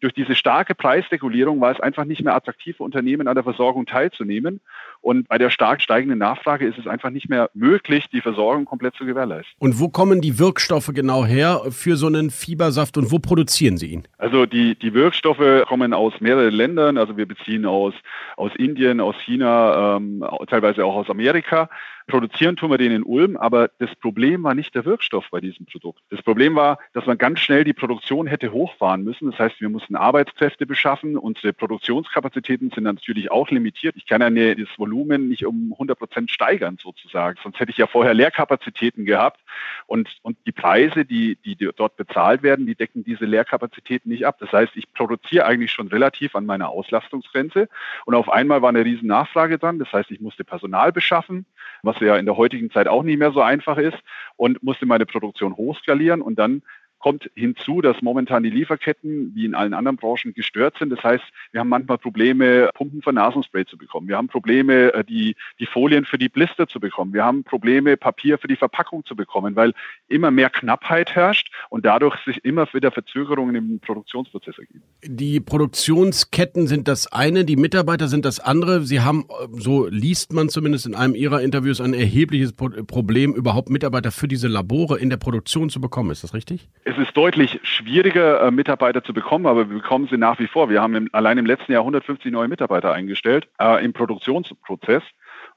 durch 0.00 0.12
diese 0.14 0.34
starke 0.34 0.74
Preisregulierung 0.74 1.60
war 1.60 1.72
es 1.72 1.80
einfach 1.80 2.04
nicht 2.04 2.22
mehr 2.22 2.34
attraktiv 2.34 2.76
für 2.76 2.82
Unternehmen 2.82 3.28
an 3.28 3.36
der 3.36 3.44
Versorgung 3.44 3.86
teilzunehmen. 3.86 4.60
Und 5.02 5.28
bei 5.28 5.36
der 5.36 5.50
stark 5.50 5.82
steigenden 5.82 6.20
Nachfrage 6.20 6.66
ist 6.66 6.78
es 6.78 6.86
einfach 6.86 7.10
nicht 7.10 7.28
mehr 7.28 7.50
möglich, 7.54 8.08
die 8.10 8.20
Versorgung 8.20 8.64
komplett 8.64 8.94
zu 8.94 9.04
gewährleisten. 9.04 9.52
Und 9.58 9.80
wo 9.80 9.88
kommen 9.88 10.20
die 10.20 10.38
Wirkstoffe 10.38 10.92
genau 10.94 11.24
her 11.24 11.62
für 11.70 11.96
so 11.96 12.06
einen 12.06 12.30
Fiebersaft 12.30 12.96
und 12.96 13.10
wo 13.10 13.18
produzieren 13.18 13.76
Sie 13.76 13.88
ihn? 13.88 14.08
Also 14.18 14.46
die, 14.46 14.76
die 14.76 14.94
Wirkstoffe 14.94 15.66
kommen 15.66 15.92
aus 15.92 16.14
mehreren 16.20 16.54
Ländern. 16.54 16.98
Also 16.98 17.16
wir 17.16 17.26
beziehen 17.26 17.66
aus, 17.66 17.94
aus 18.36 18.52
Indien, 18.56 19.00
aus 19.00 19.16
China, 19.24 19.96
ähm, 19.96 20.24
teilweise 20.48 20.84
auch 20.84 20.94
aus 20.94 21.10
Amerika. 21.10 21.68
Produzieren 22.06 22.56
tun 22.56 22.70
wir 22.70 22.78
den 22.78 22.92
in 22.92 23.02
Ulm, 23.04 23.36
aber 23.36 23.70
das 23.78 23.94
Problem 23.96 24.42
war 24.42 24.54
nicht 24.54 24.74
der 24.74 24.84
Wirkstoff 24.84 25.26
bei 25.30 25.40
diesem 25.40 25.66
Produkt. 25.66 26.00
Das 26.10 26.22
Problem 26.22 26.54
war, 26.56 26.78
dass 26.92 27.06
man 27.06 27.16
ganz 27.16 27.40
schnell 27.40 27.64
die 27.64 27.72
Produktion 27.72 28.26
hätte 28.26 28.52
hochfahren 28.52 29.04
müssen. 29.04 29.30
Das 29.30 29.38
heißt, 29.38 29.60
wir 29.60 29.68
mussten 29.68 29.96
Arbeitskräfte 29.96 30.66
beschaffen. 30.66 31.16
Unsere 31.16 31.52
Produktionskapazitäten 31.52 32.70
sind 32.70 32.84
natürlich 32.84 33.30
auch 33.30 33.50
limitiert. 33.50 33.96
Ich 33.96 34.06
kann 34.06 34.20
ja 34.20 34.54
das 34.54 34.68
Volumen 34.76 34.91
nicht 34.92 35.46
um 35.46 35.72
100 35.72 35.98
Prozent 35.98 36.30
steigern 36.30 36.78
sozusagen. 36.80 37.38
Sonst 37.42 37.58
hätte 37.60 37.70
ich 37.70 37.78
ja 37.78 37.86
vorher 37.86 38.14
Leerkapazitäten 38.14 39.04
gehabt. 39.04 39.40
Und, 39.86 40.08
und 40.22 40.36
die 40.46 40.52
Preise, 40.52 41.04
die, 41.04 41.36
die 41.44 41.56
dort 41.56 41.96
bezahlt 41.96 42.42
werden, 42.42 42.66
die 42.66 42.74
decken 42.74 43.04
diese 43.04 43.24
Leerkapazitäten 43.24 44.10
nicht 44.10 44.26
ab. 44.26 44.36
Das 44.40 44.52
heißt, 44.52 44.72
ich 44.76 44.92
produziere 44.92 45.46
eigentlich 45.46 45.72
schon 45.72 45.88
relativ 45.88 46.34
an 46.34 46.46
meiner 46.46 46.70
Auslastungsgrenze. 46.70 47.68
Und 48.04 48.14
auf 48.14 48.30
einmal 48.30 48.62
war 48.62 48.68
eine 48.68 48.84
riesen 48.84 49.08
Nachfrage 49.08 49.58
dran. 49.58 49.78
Das 49.78 49.92
heißt, 49.92 50.10
ich 50.10 50.20
musste 50.20 50.44
Personal 50.44 50.92
beschaffen, 50.92 51.46
was 51.82 51.98
ja 52.00 52.16
in 52.16 52.26
der 52.26 52.36
heutigen 52.36 52.70
Zeit 52.70 52.88
auch 52.88 53.02
nicht 53.02 53.18
mehr 53.18 53.32
so 53.32 53.40
einfach 53.40 53.78
ist 53.78 53.98
und 54.36 54.62
musste 54.62 54.86
meine 54.86 55.06
Produktion 55.06 55.56
hochskalieren 55.56 56.22
und 56.22 56.38
dann 56.38 56.62
kommt 57.02 57.28
hinzu, 57.34 57.82
dass 57.82 58.00
momentan 58.00 58.42
die 58.42 58.50
Lieferketten, 58.50 59.32
wie 59.34 59.44
in 59.44 59.54
allen 59.54 59.74
anderen 59.74 59.96
Branchen, 59.96 60.32
gestört 60.32 60.78
sind. 60.78 60.90
Das 60.90 61.02
heißt, 61.02 61.24
wir 61.50 61.60
haben 61.60 61.68
manchmal 61.68 61.98
Probleme, 61.98 62.70
Pumpen 62.74 63.02
für 63.02 63.12
Nasenspray 63.12 63.66
zu 63.66 63.76
bekommen. 63.76 64.08
Wir 64.08 64.16
haben 64.16 64.28
Probleme, 64.28 64.94
äh, 64.94 65.04
die, 65.04 65.34
die 65.58 65.66
Folien 65.66 66.04
für 66.04 66.16
die 66.16 66.28
Blister 66.28 66.68
zu 66.68 66.80
bekommen. 66.80 67.12
Wir 67.12 67.24
haben 67.24 67.44
Probleme, 67.44 67.96
Papier 67.96 68.38
für 68.38 68.48
die 68.48 68.56
Verpackung 68.56 69.04
zu 69.04 69.16
bekommen, 69.16 69.56
weil 69.56 69.74
immer 70.08 70.30
mehr 70.30 70.48
Knappheit 70.48 71.14
herrscht 71.14 71.52
und 71.68 71.84
dadurch 71.84 72.16
sich 72.24 72.44
immer 72.44 72.72
wieder 72.72 72.92
Verzögerungen 72.92 73.56
im 73.56 73.80
Produktionsprozess 73.80 74.58
ergeben. 74.58 74.82
Die 75.04 75.40
Produktionsketten 75.40 76.68
sind 76.68 76.86
das 76.86 77.12
eine, 77.12 77.44
die 77.44 77.56
Mitarbeiter 77.56 78.06
sind 78.06 78.24
das 78.24 78.38
andere. 78.38 78.82
Sie 78.82 79.00
haben, 79.00 79.26
äh, 79.28 79.48
so 79.58 79.86
liest 79.88 80.32
man 80.32 80.48
zumindest 80.48 80.86
in 80.86 80.94
einem 80.94 81.16
Ihrer 81.16 81.42
Interviews, 81.42 81.80
ein 81.80 81.94
erhebliches 81.94 82.52
Problem, 82.52 83.34
überhaupt 83.34 83.70
Mitarbeiter 83.70 84.12
für 84.12 84.28
diese 84.28 84.46
Labore 84.46 84.98
in 85.00 85.10
der 85.10 85.16
Produktion 85.16 85.68
zu 85.68 85.80
bekommen. 85.80 86.10
Ist 86.10 86.22
das 86.22 86.32
richtig? 86.32 86.68
Ist 86.98 87.16
deutlich 87.16 87.60
schwieriger, 87.62 88.42
äh, 88.42 88.50
Mitarbeiter 88.50 89.02
zu 89.04 89.12
bekommen, 89.12 89.46
aber 89.46 89.68
wir 89.68 89.76
bekommen 89.76 90.08
sie 90.10 90.16
nach 90.18 90.38
wie 90.38 90.46
vor. 90.46 90.68
Wir 90.68 90.82
haben 90.82 91.08
allein 91.12 91.38
im 91.38 91.46
letzten 91.46 91.72
Jahr 91.72 91.82
150 91.82 92.32
neue 92.32 92.48
Mitarbeiter 92.48 92.92
eingestellt 92.92 93.48
äh, 93.60 93.84
im 93.84 93.92
Produktionsprozess 93.92 95.02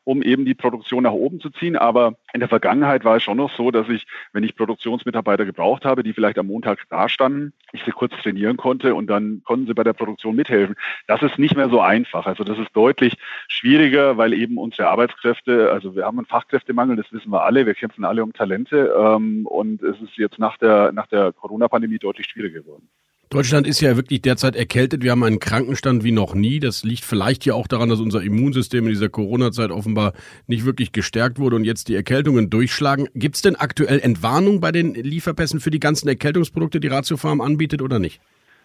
um 0.06 0.22
eben 0.22 0.46
die 0.46 0.54
Produktion 0.54 1.04
nach 1.04 1.12
oben 1.12 1.42
zu 1.42 1.50
ziehen. 1.50 1.76
Aber 1.76 2.16
in 2.34 2.40
der 2.40 2.48
Vergangenheit 2.48 3.04
war 3.04 3.18
es 3.18 3.24
schon 3.24 3.38
noch 3.38 3.54
so, 3.56 3.72
dass 3.72 3.90
ich, 3.90 4.08
wenn 4.32 4.44
ich 4.44 4.56
Produktionsmitarbeiter 4.56 5.46
gebraucht 5.46 5.84
habe, 5.84 6.04
die 6.04 6.14
vielleicht 6.14 6.38
am 6.38 6.48
Montag 6.48 6.88
dastanden, 6.90 7.52
ich 7.74 7.84
sie 7.84 7.92
kurz 7.92 8.14
trainieren 8.22 8.56
konnte 8.56 8.96
und 8.96 9.08
dann 9.08 9.42
konnten 9.44 9.68
sie 9.68 9.74
bei 9.74 9.84
der 9.84 9.94
Produktion 9.94 10.36
mithelfen. 10.36 10.76
Das 11.08 11.22
ist 11.22 11.38
nicht 11.38 11.56
mehr 11.56 11.70
so 11.70 11.82
einfach. 11.82 12.26
Also 12.26 12.44
das 12.44 12.58
ist 12.58 12.70
deutlich 12.74 13.18
schwieriger, 13.48 14.18
weil 14.18 14.34
eben 14.34 14.58
unsere 14.58 14.88
Arbeitskräfte, 14.88 15.72
also 15.72 15.96
wir 15.96 16.06
haben 16.06 16.20
einen 16.20 16.28
Fachkräftemangel, 16.28 16.96
das 16.96 17.12
wissen 17.12 17.32
wir 17.32 17.44
alle, 17.44 17.66
wir 17.66 17.74
kämpfen 17.74 18.06
alle 18.06 18.24
um 18.24 18.32
Talente 18.32 18.94
ähm, 18.98 19.46
und 19.48 19.82
es 19.82 20.00
ist 20.02 20.18
jetzt 20.18 20.40
nach 20.40 20.58
der, 20.58 20.92
nach 20.92 21.08
der 21.08 21.34
Corona-Pandemie 21.34 21.98
deutlich 21.98 22.28
schwieriger 22.28 22.62
geworden. 22.62 22.88
Deutschland 23.30 23.66
ist 23.66 23.82
ja 23.82 23.96
wirklich 23.96 24.22
derzeit 24.22 24.56
erkältet. 24.56 25.02
Wir 25.02 25.12
haben 25.12 25.24
einen 25.24 25.40
Krankenstand 25.40 26.04
wie 26.04 26.12
noch 26.12 26.36
nie. 26.36 26.60
Das 26.60 26.84
liegt 26.84 27.04
vielleicht 27.04 27.46
ja 27.46 27.56
auch 27.56 27.68
daran, 27.68 27.90
dass 27.90 28.00
unser 28.00 28.22
Immunsystem 28.22 28.84
in 28.86 28.92
dieser 28.92 29.10
Corona-Zeit 29.10 29.72
offenbar 29.72 30.14
nicht 30.46 30.66
wirklich 30.66 30.92
gestärkt 30.92 31.40
wurde 31.40 31.56
und 31.56 31.64
jetzt 31.64 31.88
die 31.88 31.96
Erkältungen 31.96 32.50
durchschlagen. 32.50 33.08
Gibt 33.16 33.36
es 33.36 33.42
denn 33.42 33.56
aktuell 33.56 34.00
Entwarnung 34.00 34.60
bei 34.60 34.72
den 34.72 34.94
Lieferpässen 34.94 35.60
für 35.60 35.72
die 35.72 35.80
ganzen 35.80 36.08
Erkältungsprodukte, 36.08 36.80
die 36.80 36.88
Ratio 36.88 37.18
Farm 37.18 37.42
anbietet 37.42 37.82
oder 37.82 37.98
nicht? 37.98 38.22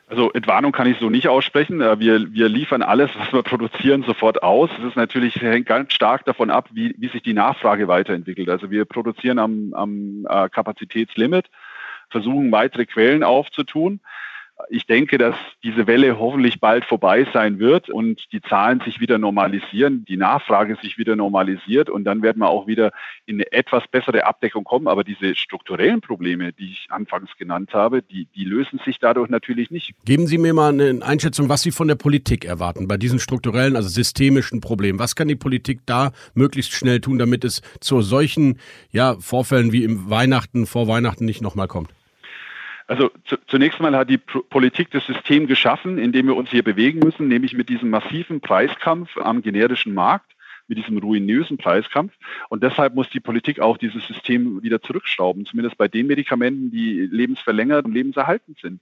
Also 0.08 0.30
Entwarnung 0.32 0.72
kann 0.72 0.88
ich 0.88 0.98
so 0.98 1.08
nicht 1.08 1.28
aussprechen. 1.28 1.80
Äh, 1.80 1.98
wir, 1.98 2.32
wir 2.32 2.48
liefern 2.50 2.82
alles, 2.82 3.10
was 3.18 3.32
wir 3.32 3.42
produzieren, 3.42 4.02
sofort 4.02 4.42
aus. 4.42 4.68
Es 4.78 4.84
ist 4.84 4.96
natürlich 4.96 5.36
hängt 5.36 5.66
ganz 5.66 5.94
stark 5.94 6.26
davon 6.26 6.50
ab, 6.50 6.68
wie, 6.72 6.94
wie 6.98 7.08
sich 7.08 7.22
die 7.22 7.32
Nachfrage 7.32 7.88
weiterentwickelt. 7.88 8.50
Also 8.50 8.70
wir 8.70 8.84
produzieren 8.84 9.38
am, 9.38 9.72
am 9.72 10.26
äh, 10.28 10.50
Kapazitätslimit, 10.50 11.46
versuchen 12.10 12.52
weitere 12.52 12.84
Quellen 12.84 13.22
aufzutun 13.22 14.00
ich 14.70 14.86
denke, 14.86 15.18
dass 15.18 15.34
diese 15.64 15.86
Welle 15.86 16.18
hoffentlich 16.18 16.60
bald 16.60 16.84
vorbei 16.84 17.26
sein 17.32 17.58
wird 17.58 17.90
und 17.90 18.32
die 18.32 18.40
Zahlen 18.40 18.80
sich 18.84 19.00
wieder 19.00 19.18
normalisieren, 19.18 20.04
die 20.04 20.16
Nachfrage 20.16 20.76
sich 20.80 20.96
wieder 20.96 21.16
normalisiert 21.16 21.90
und 21.90 22.04
dann 22.04 22.22
werden 22.22 22.38
wir 22.38 22.48
auch 22.48 22.68
wieder 22.68 22.92
in 23.26 23.36
eine 23.36 23.50
etwas 23.52 23.82
bessere 23.88 24.24
Abdeckung 24.24 24.62
kommen. 24.62 24.86
Aber 24.86 25.02
diese 25.02 25.34
strukturellen 25.34 26.00
Probleme, 26.00 26.52
die 26.52 26.70
ich 26.70 26.86
anfangs 26.90 27.30
genannt 27.36 27.74
habe, 27.74 28.02
die, 28.02 28.26
die 28.36 28.44
lösen 28.44 28.80
sich 28.84 29.00
dadurch 29.00 29.28
natürlich 29.28 29.70
nicht. 29.70 29.92
Geben 30.04 30.28
Sie 30.28 30.38
mir 30.38 30.54
mal 30.54 30.72
eine 30.72 31.04
Einschätzung, 31.04 31.48
was 31.48 31.62
Sie 31.62 31.72
von 31.72 31.88
der 31.88 31.96
Politik 31.96 32.44
erwarten 32.44 32.86
bei 32.86 32.96
diesen 32.96 33.18
strukturellen, 33.18 33.74
also 33.74 33.88
systemischen 33.88 34.60
Problemen. 34.60 35.00
Was 35.00 35.16
kann 35.16 35.26
die 35.26 35.36
Politik 35.36 35.80
da 35.84 36.12
möglichst 36.34 36.72
schnell 36.72 37.00
tun, 37.00 37.18
damit 37.18 37.44
es 37.44 37.60
zu 37.80 38.02
solchen 38.02 38.58
ja, 38.92 39.16
Vorfällen 39.18 39.72
wie 39.72 39.82
im 39.82 40.08
Weihnachten, 40.08 40.66
vor 40.66 40.86
Weihnachten 40.86 41.24
nicht 41.24 41.42
nochmal 41.42 41.66
kommt? 41.66 41.90
Also 42.90 43.08
zu, 43.24 43.36
zunächst 43.46 43.78
mal 43.78 43.94
hat 43.94 44.10
die 44.10 44.18
Politik 44.18 44.90
das 44.90 45.06
System 45.06 45.46
geschaffen, 45.46 45.96
in 45.96 46.10
dem 46.10 46.26
wir 46.26 46.34
uns 46.34 46.50
hier 46.50 46.64
bewegen 46.64 46.98
müssen, 46.98 47.28
nämlich 47.28 47.52
mit 47.52 47.68
diesem 47.68 47.88
massiven 47.88 48.40
Preiskampf 48.40 49.16
am 49.16 49.42
generischen 49.42 49.94
Markt 49.94 50.32
mit 50.66 50.76
diesem 50.76 50.98
ruinösen 50.98 51.56
Preiskampf. 51.56 52.12
Und 52.48 52.64
deshalb 52.64 52.96
muss 52.96 53.08
die 53.10 53.20
Politik 53.20 53.60
auch 53.60 53.76
dieses 53.76 54.04
System 54.08 54.60
wieder 54.64 54.82
zurückschrauben, 54.82 55.46
zumindest 55.46 55.78
bei 55.78 55.86
den 55.86 56.08
Medikamenten, 56.08 56.72
die 56.72 57.06
lebensverlängert 57.06 57.84
und 57.84 57.94
lebenserhaltend 57.94 58.58
sind. 58.58 58.80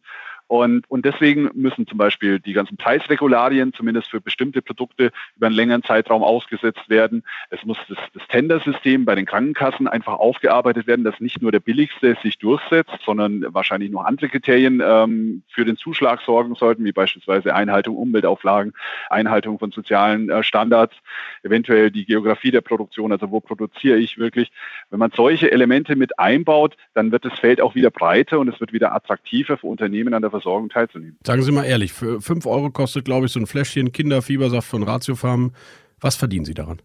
Und, 0.49 0.91
und 0.91 1.05
deswegen 1.05 1.51
müssen 1.53 1.87
zum 1.87 1.99
Beispiel 1.99 2.41
die 2.41 2.55
ganzen 2.55 2.79
Preisregularien 2.79 3.75
zumindest 3.75 4.11
für 4.11 4.21
bestimmte 4.21 4.63
Produkte 4.63 5.13
über 5.37 5.47
einen 5.47 5.55
längeren 5.55 5.83
Zeitraum 5.83 6.23
ausgesetzt 6.23 6.89
werden. 6.89 7.23
Es 7.51 7.63
muss 7.65 7.77
das, 7.89 7.99
das 8.15 8.27
Tendersystem 8.29 9.05
bei 9.05 9.15
den 9.15 9.27
Krankenkassen 9.27 9.87
einfach 9.87 10.15
aufgearbeitet 10.15 10.87
werden, 10.87 11.05
dass 11.05 11.21
nicht 11.21 11.43
nur 11.43 11.53
der 11.53 11.61
billigste 11.61 12.17
sich 12.23 12.39
durchsetzt, 12.39 12.99
sondern 13.05 13.45
wahrscheinlich 13.53 13.91
noch 13.91 14.07
andere 14.07 14.31
Kriterien 14.31 14.83
ähm, 14.83 15.43
für 15.49 15.67
den 15.67 15.77
Zuschlag 15.77 16.23
sorgen 16.23 16.55
sollten, 16.55 16.83
wie 16.85 16.93
beispielsweise 16.93 17.55
Einhaltung 17.55 17.97
Umweltauflagen, 17.97 18.73
Einhaltung 19.11 19.59
von 19.59 19.71
sozialen 19.71 20.31
äh, 20.31 20.43
Standards, 20.43 20.97
eventuell 21.43 21.91
die 21.91 22.07
Geografie 22.07 22.53
der 22.53 22.63
Produktion, 22.63 23.13
also 23.13 23.31
wo 23.31 23.41
produziere 23.41 23.99
ich 23.99 24.17
wirklich. 24.17 24.51
Wenn 24.89 24.99
man 24.99 25.11
solche 25.15 25.53
Elemente 25.53 25.95
mit 25.95 26.19
einbaut, 26.19 26.79
dann 26.95 27.13
wird 27.13 27.27
das 27.27 27.39
Feld 27.39 27.61
auch 27.61 27.75
wieder 27.75 27.91
breiter 27.91 28.39
und 28.39 28.49
es 28.49 28.59
wird 28.61 28.73
wieder 28.73 28.95
attraktiver 28.95 29.59
für 29.59 29.67
Unternehmen 29.67 30.15
an 30.15 30.23
der 30.23 30.31
Versorgung 30.41 30.69
teilzunehmen. 30.69 31.19
Sagen 31.25 31.43
Sie 31.43 31.53
mal 31.53 31.65
ehrlich, 31.65 31.93
für 31.93 32.21
5 32.21 32.47
Euro 32.47 32.71
kostet, 32.71 33.05
glaube 33.05 33.27
ich, 33.27 33.33
so 33.33 33.41
ein 33.41 33.47
Fläschchen 33.47 33.93
Kinderfiebersaft 33.93 34.69
von 34.69 34.83
Ratiofarm. 34.83 35.53
Was 36.01 36.17
verdienen 36.17 36.45
Sie 36.45 36.55
daran? 36.55 36.81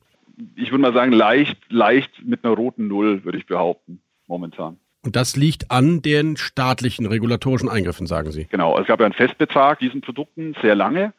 Ich 0.56 0.72
würde 0.72 0.82
mal 0.82 0.94
sagen, 0.94 1.12
leicht, 1.12 1.58
leicht 1.70 2.26
mit 2.26 2.44
einer 2.44 2.56
roten 2.56 2.88
Null, 2.88 3.24
würde 3.24 3.38
ich 3.38 3.46
behaupten, 3.46 4.02
momentan. 4.28 4.78
Und 5.04 5.16
das 5.16 5.36
liegt 5.36 5.70
an 5.70 6.02
den 6.02 6.38
staatlichen 6.38 7.06
regulatorischen 7.06 7.70
Eingriffen, 7.70 8.08
sagen 8.08 8.32
Sie? 8.32 8.46
Genau, 8.46 8.80
es 8.80 8.88
gab 8.88 9.00
ja 9.00 9.06
einen 9.06 9.14
Festbetrag 9.14 9.80
diesen 9.80 10.02
Produkten 10.02 10.56
sehr 10.62 10.76
lange. 10.76 11.14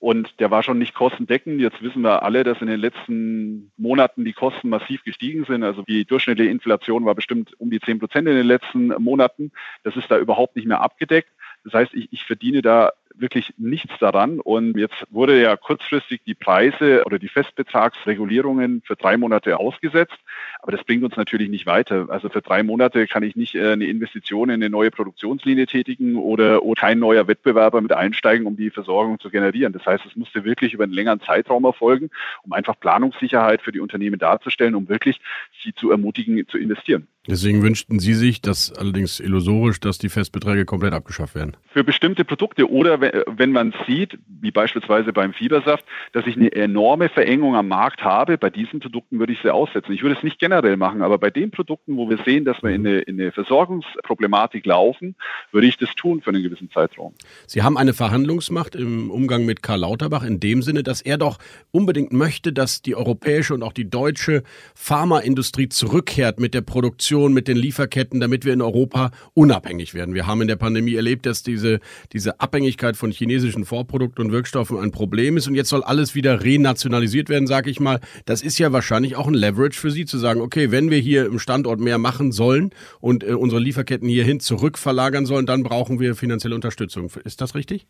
Und 0.00 0.40
der 0.40 0.50
war 0.50 0.62
schon 0.62 0.78
nicht 0.78 0.94
kostendeckend. 0.94 1.60
Jetzt 1.60 1.82
wissen 1.82 2.00
wir 2.00 2.22
alle, 2.22 2.42
dass 2.42 2.62
in 2.62 2.68
den 2.68 2.80
letzten 2.80 3.70
Monaten 3.76 4.24
die 4.24 4.32
Kosten 4.32 4.70
massiv 4.70 5.04
gestiegen 5.04 5.44
sind. 5.44 5.62
Also 5.62 5.82
die 5.82 6.06
durchschnittliche 6.06 6.50
Inflation 6.50 7.04
war 7.04 7.14
bestimmt 7.14 7.52
um 7.60 7.70
die 7.70 7.80
10 7.80 7.98
Prozent 7.98 8.26
in 8.26 8.34
den 8.34 8.46
letzten 8.46 8.88
Monaten. 8.98 9.52
Das 9.84 9.96
ist 9.96 10.10
da 10.10 10.18
überhaupt 10.18 10.56
nicht 10.56 10.66
mehr 10.66 10.80
abgedeckt. 10.80 11.28
Das 11.64 11.74
heißt, 11.74 11.94
ich, 11.94 12.08
ich 12.12 12.24
verdiene 12.24 12.62
da 12.62 12.92
wirklich 13.14 13.52
nichts 13.56 13.92
daran. 13.98 14.40
Und 14.40 14.76
jetzt 14.76 15.04
wurde 15.10 15.40
ja 15.40 15.56
kurzfristig 15.56 16.22
die 16.26 16.34
Preise 16.34 17.04
oder 17.04 17.18
die 17.18 17.28
Festbetragsregulierungen 17.28 18.82
für 18.84 18.96
drei 18.96 19.16
Monate 19.16 19.58
ausgesetzt. 19.58 20.18
Aber 20.62 20.72
das 20.72 20.84
bringt 20.84 21.04
uns 21.04 21.16
natürlich 21.16 21.48
nicht 21.48 21.66
weiter. 21.66 22.06
Also 22.10 22.28
für 22.28 22.42
drei 22.42 22.62
Monate 22.62 23.06
kann 23.06 23.22
ich 23.22 23.36
nicht 23.36 23.54
äh, 23.54 23.72
eine 23.72 23.86
Investition 23.86 24.50
in 24.50 24.56
eine 24.56 24.70
neue 24.70 24.90
Produktionslinie 24.90 25.66
tätigen 25.66 26.16
oder, 26.16 26.62
oder 26.62 26.80
kein 26.80 26.98
neuer 26.98 27.26
Wettbewerber 27.28 27.80
mit 27.80 27.92
einsteigen, 27.92 28.46
um 28.46 28.56
die 28.56 28.70
Versorgung 28.70 29.18
zu 29.20 29.30
generieren. 29.30 29.72
Das 29.72 29.86
heißt, 29.86 30.04
es 30.06 30.16
musste 30.16 30.44
wirklich 30.44 30.74
über 30.74 30.84
einen 30.84 30.92
längeren 30.92 31.20
Zeitraum 31.20 31.64
erfolgen, 31.64 32.10
um 32.42 32.52
einfach 32.52 32.78
Planungssicherheit 32.78 33.62
für 33.62 33.72
die 33.72 33.80
Unternehmen 33.80 34.18
darzustellen, 34.18 34.74
um 34.74 34.88
wirklich 34.88 35.20
sie 35.62 35.74
zu 35.74 35.90
ermutigen, 35.90 36.46
zu 36.48 36.58
investieren. 36.58 37.06
Deswegen 37.26 37.62
wünschten 37.62 38.00
Sie 38.00 38.14
sich, 38.14 38.40
dass 38.40 38.72
allerdings 38.72 39.20
illusorisch, 39.20 39.78
dass 39.78 39.98
die 39.98 40.08
Festbeträge 40.08 40.64
komplett 40.64 40.94
abgeschafft 40.94 41.34
werden. 41.34 41.54
Für 41.68 41.84
bestimmte 41.84 42.24
Produkte 42.24 42.70
oder 42.70 42.99
wenn 43.00 43.52
man 43.52 43.74
sieht, 43.86 44.18
wie 44.26 44.50
beispielsweise 44.50 45.12
beim 45.12 45.32
Fiebersaft, 45.32 45.84
dass 46.12 46.26
ich 46.26 46.36
eine 46.36 46.52
enorme 46.52 47.08
Verengung 47.08 47.56
am 47.56 47.68
Markt 47.68 48.02
habe, 48.02 48.38
bei 48.38 48.50
diesen 48.50 48.80
Produkten 48.80 49.18
würde 49.18 49.32
ich 49.32 49.40
sie 49.42 49.52
aussetzen. 49.52 49.92
Ich 49.92 50.02
würde 50.02 50.16
es 50.16 50.22
nicht 50.22 50.38
generell 50.38 50.76
machen, 50.76 51.02
aber 51.02 51.18
bei 51.18 51.30
den 51.30 51.50
Produkten, 51.50 51.96
wo 51.96 52.08
wir 52.08 52.18
sehen, 52.24 52.44
dass 52.44 52.62
wir 52.62 52.70
in 52.70 52.86
eine, 52.86 52.98
in 53.00 53.20
eine 53.20 53.32
Versorgungsproblematik 53.32 54.66
laufen, 54.66 55.16
würde 55.52 55.66
ich 55.66 55.76
das 55.76 55.94
tun 55.94 56.22
für 56.22 56.30
einen 56.30 56.42
gewissen 56.42 56.70
Zeitraum. 56.70 57.14
Sie 57.46 57.62
haben 57.62 57.76
eine 57.76 57.92
Verhandlungsmacht 57.92 58.74
im 58.74 59.10
Umgang 59.10 59.44
mit 59.44 59.62
Karl 59.62 59.80
Lauterbach 59.80 60.24
in 60.24 60.40
dem 60.40 60.62
Sinne, 60.62 60.82
dass 60.82 61.00
er 61.00 61.18
doch 61.18 61.38
unbedingt 61.70 62.12
möchte, 62.12 62.52
dass 62.52 62.82
die 62.82 62.94
europäische 62.94 63.54
und 63.54 63.62
auch 63.62 63.72
die 63.72 63.88
deutsche 63.88 64.42
Pharmaindustrie 64.74 65.68
zurückkehrt 65.68 66.40
mit 66.40 66.54
der 66.54 66.62
Produktion 66.62 67.32
mit 67.32 67.48
den 67.48 67.56
Lieferketten, 67.56 68.20
damit 68.20 68.44
wir 68.44 68.52
in 68.52 68.62
Europa 68.62 69.10
unabhängig 69.34 69.94
werden. 69.94 70.14
Wir 70.14 70.26
haben 70.26 70.42
in 70.42 70.48
der 70.48 70.56
Pandemie 70.56 70.94
erlebt, 70.94 71.26
dass 71.26 71.42
diese, 71.42 71.80
diese 72.12 72.40
Abhängigkeit 72.40 72.89
von 72.96 73.10
chinesischen 73.10 73.64
Vorprodukten 73.64 74.24
und 74.24 74.32
Wirkstoffen 74.32 74.78
ein 74.78 74.90
Problem 74.90 75.36
ist 75.36 75.48
und 75.48 75.54
jetzt 75.54 75.68
soll 75.68 75.82
alles 75.82 76.14
wieder 76.14 76.42
renationalisiert 76.42 77.28
werden, 77.28 77.46
sage 77.46 77.70
ich 77.70 77.80
mal. 77.80 78.00
Das 78.26 78.42
ist 78.42 78.58
ja 78.58 78.72
wahrscheinlich 78.72 79.16
auch 79.16 79.26
ein 79.26 79.34
Leverage 79.34 79.78
für 79.78 79.90
Sie 79.90 80.04
zu 80.04 80.18
sagen, 80.18 80.40
okay, 80.40 80.70
wenn 80.70 80.90
wir 80.90 80.98
hier 80.98 81.26
im 81.26 81.38
Standort 81.38 81.80
mehr 81.80 81.98
machen 81.98 82.32
sollen 82.32 82.70
und 83.00 83.24
äh, 83.24 83.32
unsere 83.32 83.60
Lieferketten 83.60 84.08
hierhin 84.08 84.40
zurückverlagern 84.40 85.26
sollen, 85.26 85.46
dann 85.46 85.62
brauchen 85.62 86.00
wir 86.00 86.14
finanzielle 86.14 86.54
Unterstützung. 86.54 87.10
Ist 87.24 87.40
das 87.40 87.54
richtig? 87.54 87.86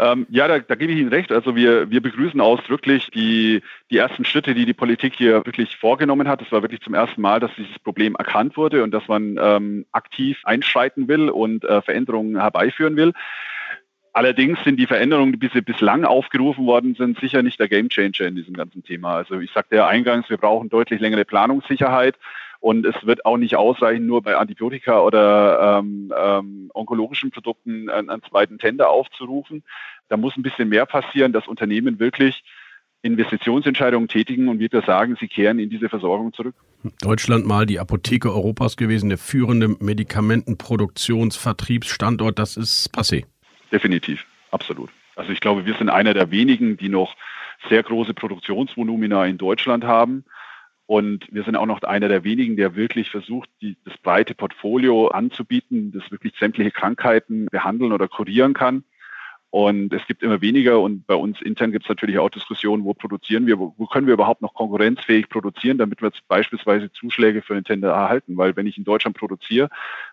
Ähm, 0.00 0.26
ja, 0.30 0.48
da, 0.48 0.58
da 0.60 0.74
gebe 0.76 0.92
ich 0.92 0.98
Ihnen 0.98 1.10
recht. 1.10 1.30
Also 1.30 1.56
wir, 1.56 1.90
wir 1.90 2.00
begrüßen 2.00 2.40
ausdrücklich 2.40 3.10
die, 3.14 3.60
die 3.90 3.98
ersten 3.98 4.24
Schritte, 4.24 4.54
die 4.54 4.64
die 4.64 4.72
Politik 4.72 5.14
hier 5.14 5.44
wirklich 5.44 5.76
vorgenommen 5.76 6.26
hat. 6.26 6.40
Es 6.40 6.50
war 6.52 6.62
wirklich 6.62 6.80
zum 6.80 6.94
ersten 6.94 7.20
Mal, 7.20 7.38
dass 7.38 7.50
dieses 7.56 7.78
Problem 7.80 8.14
erkannt 8.14 8.56
wurde 8.56 8.82
und 8.82 8.92
dass 8.92 9.06
man 9.08 9.38
ähm, 9.38 9.84
aktiv 9.92 10.38
einschreiten 10.44 11.06
will 11.08 11.28
und 11.28 11.64
äh, 11.64 11.82
Veränderungen 11.82 12.40
herbeiführen 12.40 12.96
will. 12.96 13.12
Allerdings 14.12 14.58
sind 14.64 14.76
die 14.76 14.86
Veränderungen, 14.86 15.38
die 15.38 15.60
bislang 15.60 16.04
aufgerufen 16.04 16.66
worden 16.66 16.96
sind, 16.96 17.20
sicher 17.20 17.42
nicht 17.42 17.60
der 17.60 17.68
Gamechanger 17.68 18.26
in 18.26 18.34
diesem 18.34 18.54
ganzen 18.54 18.82
Thema. 18.82 19.14
Also 19.14 19.38
ich 19.38 19.52
sagte 19.52 19.76
ja 19.76 19.86
eingangs, 19.86 20.28
wir 20.28 20.36
brauchen 20.36 20.68
deutlich 20.68 21.00
längere 21.00 21.24
Planungssicherheit. 21.24 22.16
Und 22.58 22.84
es 22.84 23.06
wird 23.06 23.24
auch 23.24 23.38
nicht 23.38 23.56
ausreichen, 23.56 24.06
nur 24.06 24.22
bei 24.22 24.36
Antibiotika 24.36 25.00
oder 25.00 25.78
ähm, 25.78 26.12
ähm, 26.14 26.70
onkologischen 26.74 27.30
Produkten 27.30 27.88
einen, 27.88 28.10
einen 28.10 28.22
zweiten 28.22 28.58
Tender 28.58 28.90
aufzurufen. 28.90 29.62
Da 30.10 30.18
muss 30.18 30.36
ein 30.36 30.42
bisschen 30.42 30.68
mehr 30.68 30.84
passieren, 30.84 31.32
dass 31.32 31.48
Unternehmen 31.48 31.98
wirklich 31.98 32.42
Investitionsentscheidungen 33.02 34.08
tätigen 34.08 34.48
und 34.48 34.58
wir 34.58 34.68
sagen, 34.82 35.16
sie 35.18 35.28
kehren 35.28 35.58
in 35.58 35.70
diese 35.70 35.88
Versorgung 35.88 36.34
zurück. 36.34 36.54
Deutschland 37.00 37.46
mal 37.46 37.64
die 37.64 37.80
Apotheke 37.80 38.30
Europas 38.30 38.76
gewesen, 38.76 39.08
der 39.08 39.16
führende 39.16 39.68
Medikamentenproduktionsvertriebsstandort, 39.68 42.38
das 42.38 42.58
ist 42.58 42.94
passé. 42.94 43.24
Definitiv, 43.72 44.26
absolut. 44.50 44.90
Also 45.16 45.32
ich 45.32 45.40
glaube, 45.40 45.66
wir 45.66 45.74
sind 45.74 45.90
einer 45.90 46.14
der 46.14 46.30
wenigen, 46.30 46.76
die 46.76 46.88
noch 46.88 47.16
sehr 47.68 47.82
große 47.82 48.14
Produktionsvolumina 48.14 49.26
in 49.26 49.38
Deutschland 49.38 49.84
haben. 49.84 50.24
Und 50.86 51.28
wir 51.30 51.44
sind 51.44 51.56
auch 51.56 51.66
noch 51.66 51.82
einer 51.82 52.08
der 52.08 52.24
wenigen, 52.24 52.56
der 52.56 52.74
wirklich 52.74 53.10
versucht, 53.10 53.48
die, 53.60 53.76
das 53.84 53.96
breite 53.98 54.34
Portfolio 54.34 55.08
anzubieten, 55.08 55.92
das 55.92 56.10
wirklich 56.10 56.34
sämtliche 56.38 56.72
Krankheiten 56.72 57.46
behandeln 57.46 57.92
oder 57.92 58.08
kurieren 58.08 58.54
kann. 58.54 58.82
Und 59.50 59.92
es 59.92 60.06
gibt 60.06 60.22
immer 60.22 60.40
weniger 60.40 60.80
und 60.80 61.06
bei 61.08 61.14
uns 61.16 61.42
intern 61.42 61.72
gibt 61.72 61.84
es 61.84 61.88
natürlich 61.88 62.18
auch 62.18 62.30
Diskussionen, 62.30 62.84
wo 62.84 62.94
produzieren 62.94 63.48
wir, 63.48 63.58
wo, 63.58 63.74
wo, 63.76 63.86
können 63.86 64.06
wir 64.06 64.14
überhaupt 64.14 64.42
noch 64.42 64.54
konkurrenzfähig 64.54 65.28
produzieren, 65.28 65.76
damit 65.76 66.02
wir 66.02 66.12
beispielsweise 66.28 66.92
Zuschläge 66.92 67.42
für 67.42 67.54
den 67.54 67.64
Tender 67.64 67.90
erhalten. 67.90 68.36
Weil 68.36 68.54
wenn 68.54 68.68
ich 68.68 68.78
in 68.78 68.84
Deutschland 68.84 69.16
produziere 69.16 69.68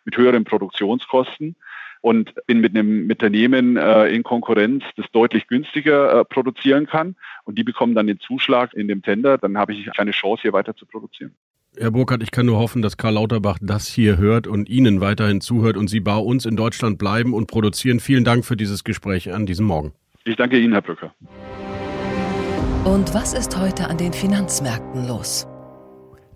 mit 0.05 0.17
höheren 0.17 0.43
Produktionskosten, 0.43 1.55
und 2.01 2.33
bin 2.45 2.59
mit 2.59 2.75
einem 2.75 3.09
Unternehmen 3.09 3.77
äh, 3.77 4.07
in 4.07 4.23
Konkurrenz, 4.23 4.83
das 4.95 5.05
deutlich 5.11 5.47
günstiger 5.47 6.19
äh, 6.19 6.25
produzieren 6.25 6.87
kann 6.87 7.15
und 7.43 7.57
die 7.57 7.63
bekommen 7.63 7.95
dann 7.95 8.07
den 8.07 8.19
Zuschlag 8.19 8.73
in 8.73 8.87
dem 8.87 9.01
Tender, 9.01 9.37
dann 9.37 9.57
habe 9.57 9.73
ich 9.73 9.85
keine 9.95 10.11
Chance, 10.11 10.43
hier 10.43 10.53
weiter 10.53 10.75
zu 10.75 10.85
produzieren. 10.85 11.33
Herr 11.79 11.91
Burkhardt, 11.91 12.23
ich 12.23 12.31
kann 12.31 12.47
nur 12.47 12.57
hoffen, 12.57 12.81
dass 12.81 12.97
Karl 12.97 13.13
Lauterbach 13.13 13.59
das 13.61 13.87
hier 13.87 14.17
hört 14.17 14.47
und 14.47 14.67
Ihnen 14.67 14.99
weiterhin 14.99 15.41
zuhört 15.41 15.77
und 15.77 15.89
Sie 15.89 15.99
bei 15.99 16.17
uns 16.17 16.45
in 16.45 16.55
Deutschland 16.55 16.97
bleiben 16.97 17.33
und 17.33 17.47
produzieren. 17.47 17.99
Vielen 17.99 18.23
Dank 18.23 18.45
für 18.45 18.57
dieses 18.57 18.83
Gespräch 18.83 19.31
an 19.31 19.45
diesem 19.45 19.67
Morgen. 19.67 19.93
Ich 20.23 20.35
danke 20.35 20.57
Ihnen, 20.57 20.73
Herr 20.73 20.81
Brücker. 20.81 21.13
Und 22.83 23.13
was 23.13 23.33
ist 23.33 23.57
heute 23.57 23.89
an 23.89 23.97
den 23.97 24.13
Finanzmärkten 24.13 25.07
los? 25.07 25.47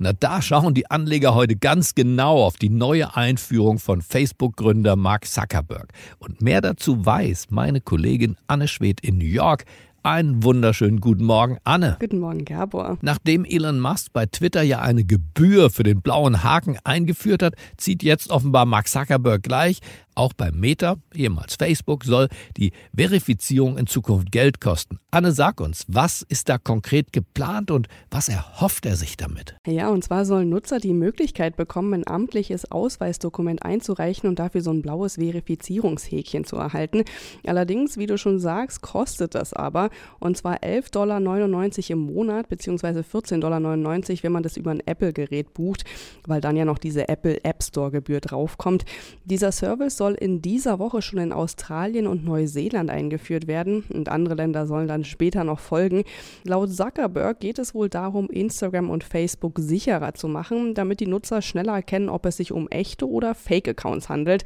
Na, 0.04 0.14
da 0.14 0.42
schauen 0.42 0.74
die 0.74 0.90
Anleger 0.90 1.36
heute 1.36 1.56
ganz 1.56 1.94
genau 1.94 2.44
auf 2.44 2.58
die 2.58 2.70
neue 2.72 3.16
Einführung 3.16 3.78
von 3.78 4.02
Facebook-Gründer 4.02 4.96
Mark 4.96 5.28
Zuckerberg. 5.28 5.94
Und 6.18 6.42
mehr 6.42 6.60
dazu 6.60 7.06
weiß 7.06 7.52
meine 7.52 7.82
Kollegin 7.82 8.36
Anne 8.48 8.68
Schwedt 8.68 9.02
in 9.02 9.20
New 9.20 9.26
York. 9.26 9.66
Einen 10.02 10.42
wunderschönen 10.42 11.02
guten 11.02 11.24
Morgen, 11.24 11.60
Anne. 11.66 11.98
Guten 12.00 12.18
Morgen, 12.18 12.46
Gabor. 12.46 12.98
Nachdem 13.04 13.46
Elon 13.46 13.80
Musk 13.80 14.12
bei 14.12 14.26
Twitter 14.26 14.64
ja 14.64 14.80
eine 14.80 15.04
Gebühr 15.04 15.70
für 15.70 15.84
den 15.84 16.02
blauen 16.02 16.44
Haken 16.44 16.80
eingeführt 16.84 17.44
hat, 17.44 17.54
zieht 17.78 18.02
jetzt 18.02 18.32
offenbar 18.32 18.66
Mark 18.66 18.88
Zuckerberg 18.88 19.44
gleich 19.44 19.82
auch 20.16 20.34
bei 20.34 20.52
Meta, 20.52 20.98
ehemals 21.14 21.56
Facebook, 21.56 22.04
soll 22.04 22.28
die 22.58 22.72
Verifizierung 22.96 23.78
in 23.78 23.88
Zukunft 23.88 24.32
Geld 24.32 24.62
kosten. 24.62 25.00
Anne, 25.12 25.32
sag 25.32 25.60
uns, 25.60 25.86
was 25.88 26.22
ist 26.22 26.50
da 26.50 26.58
konkret 26.58 27.12
geplant 27.12 27.72
und 27.72 27.88
was 28.10 28.30
erhofft 28.30 28.86
er 28.86 28.96
sich 28.96 29.18
damit? 29.18 29.56
Ja, 29.68 29.90
und 29.90 30.04
zwar 30.04 30.26
sollen 30.26 30.50
Nutzer 30.50 30.80
die 30.80 30.94
Möglichkeit 30.94 31.58
bekommen, 31.58 31.94
ein 31.94 32.08
amtliches 32.08 32.72
Ausweisdokument 32.72 33.64
einzureichen 33.64 34.30
und 34.30 34.40
dafür 34.40 34.62
so 34.62 34.72
ein 34.72 34.82
blaues 34.82 35.16
Verifizierungshäkchen 35.16 36.46
zu 36.46 36.56
erhalten. 36.56 37.04
Allerdings, 37.46 37.98
wie 37.98 38.08
du 38.08 38.18
schon 38.18 38.40
sagst, 38.40 38.82
kostet 38.82 39.36
das 39.36 39.54
aber 39.54 39.90
und 40.20 40.38
zwar 40.38 40.58
11,99 40.58 40.92
Dollar 40.92 41.90
im 41.90 42.00
Monat 42.00 42.50
beziehungsweise 42.50 43.02
14,99 43.02 43.40
Dollar, 43.40 44.24
wenn 44.24 44.32
man 44.32 44.44
das 44.44 44.58
über 44.58 44.72
ein 44.72 44.82
Apple-Gerät 44.86 45.54
bucht, 45.54 45.84
weil 46.26 46.42
dann 46.42 46.56
ja 46.56 46.66
noch 46.66 46.78
diese 46.78 47.10
Apple 47.10 47.44
App 47.44 47.64
Store-Gebühr 47.64 48.22
draufkommt. 48.22 48.86
Dieser 49.26 49.52
Service 49.52 49.98
soll 49.98 50.11
in 50.16 50.42
dieser 50.42 50.80
Woche 50.80 51.02
schon 51.02 51.20
in 51.20 51.34
Australien 51.34 52.08
und 52.08 52.24
Neuseeland 52.24 52.90
eingeführt 52.90 53.48
werden 53.48 53.84
und 53.94 54.10
andere 54.10 54.36
Länder 54.36 54.68
sollen 54.68 54.88
dann 54.88 55.04
später 55.04 55.44
noch 55.44 55.60
folgen. 55.60 56.04
Laut 56.44 56.72
Zuckerberg 56.72 57.40
geht 57.40 57.60
es 57.60 57.74
wohl 57.74 57.90
darum, 57.90 58.30
Instagram 58.30 58.90
und 58.90 59.04
Facebook 59.04 59.60
sicherer 59.60 60.14
zu 60.14 60.28
machen, 60.28 60.74
damit 60.74 61.00
die 61.00 61.08
Nutzer 61.08 61.42
schneller 61.42 61.74
erkennen, 61.74 62.10
ob 62.10 62.26
es 62.26 62.38
sich 62.38 62.52
um 62.52 62.68
echte 62.70 63.10
oder 63.10 63.36
Fake-Accounts 63.36 64.10
handelt. 64.10 64.44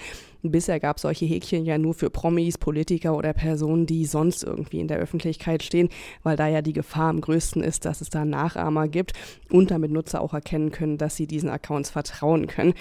Bisher 0.52 0.80
gab 0.80 0.98
es 0.98 1.04
solche 1.04 1.26
Häkchen 1.26 1.66
ja 1.66 1.78
nur 1.78 1.94
für 1.94 2.10
Promis, 2.10 2.58
Politiker 2.58 3.16
oder 3.16 3.34
Personen, 3.34 3.86
die 3.86 4.06
sonst 4.06 4.44
irgendwie 4.44 4.80
in 4.80 4.88
der 4.88 4.98
Öffentlichkeit 4.98 5.64
stehen, 5.64 5.90
weil 6.24 6.38
da 6.38 6.48
ja 6.48 6.62
die 6.62 6.74
Gefahr 6.74 7.10
am 7.10 7.22
größten 7.22 7.64
ist, 7.64 7.86
dass 7.86 8.02
es 8.02 8.10
da 8.10 8.26
Nachahmer 8.26 8.88
gibt 8.88 9.14
und 9.50 9.72
damit 9.72 9.92
Nutzer 9.92 10.22
auch 10.22 10.34
erkennen 10.34 10.72
können, 10.72 10.98
dass 10.98 11.16
sie 11.16 11.28
diesen 11.28 11.50
Accounts 11.50 11.90
vertrauen 11.90 12.48
können. 12.48 12.74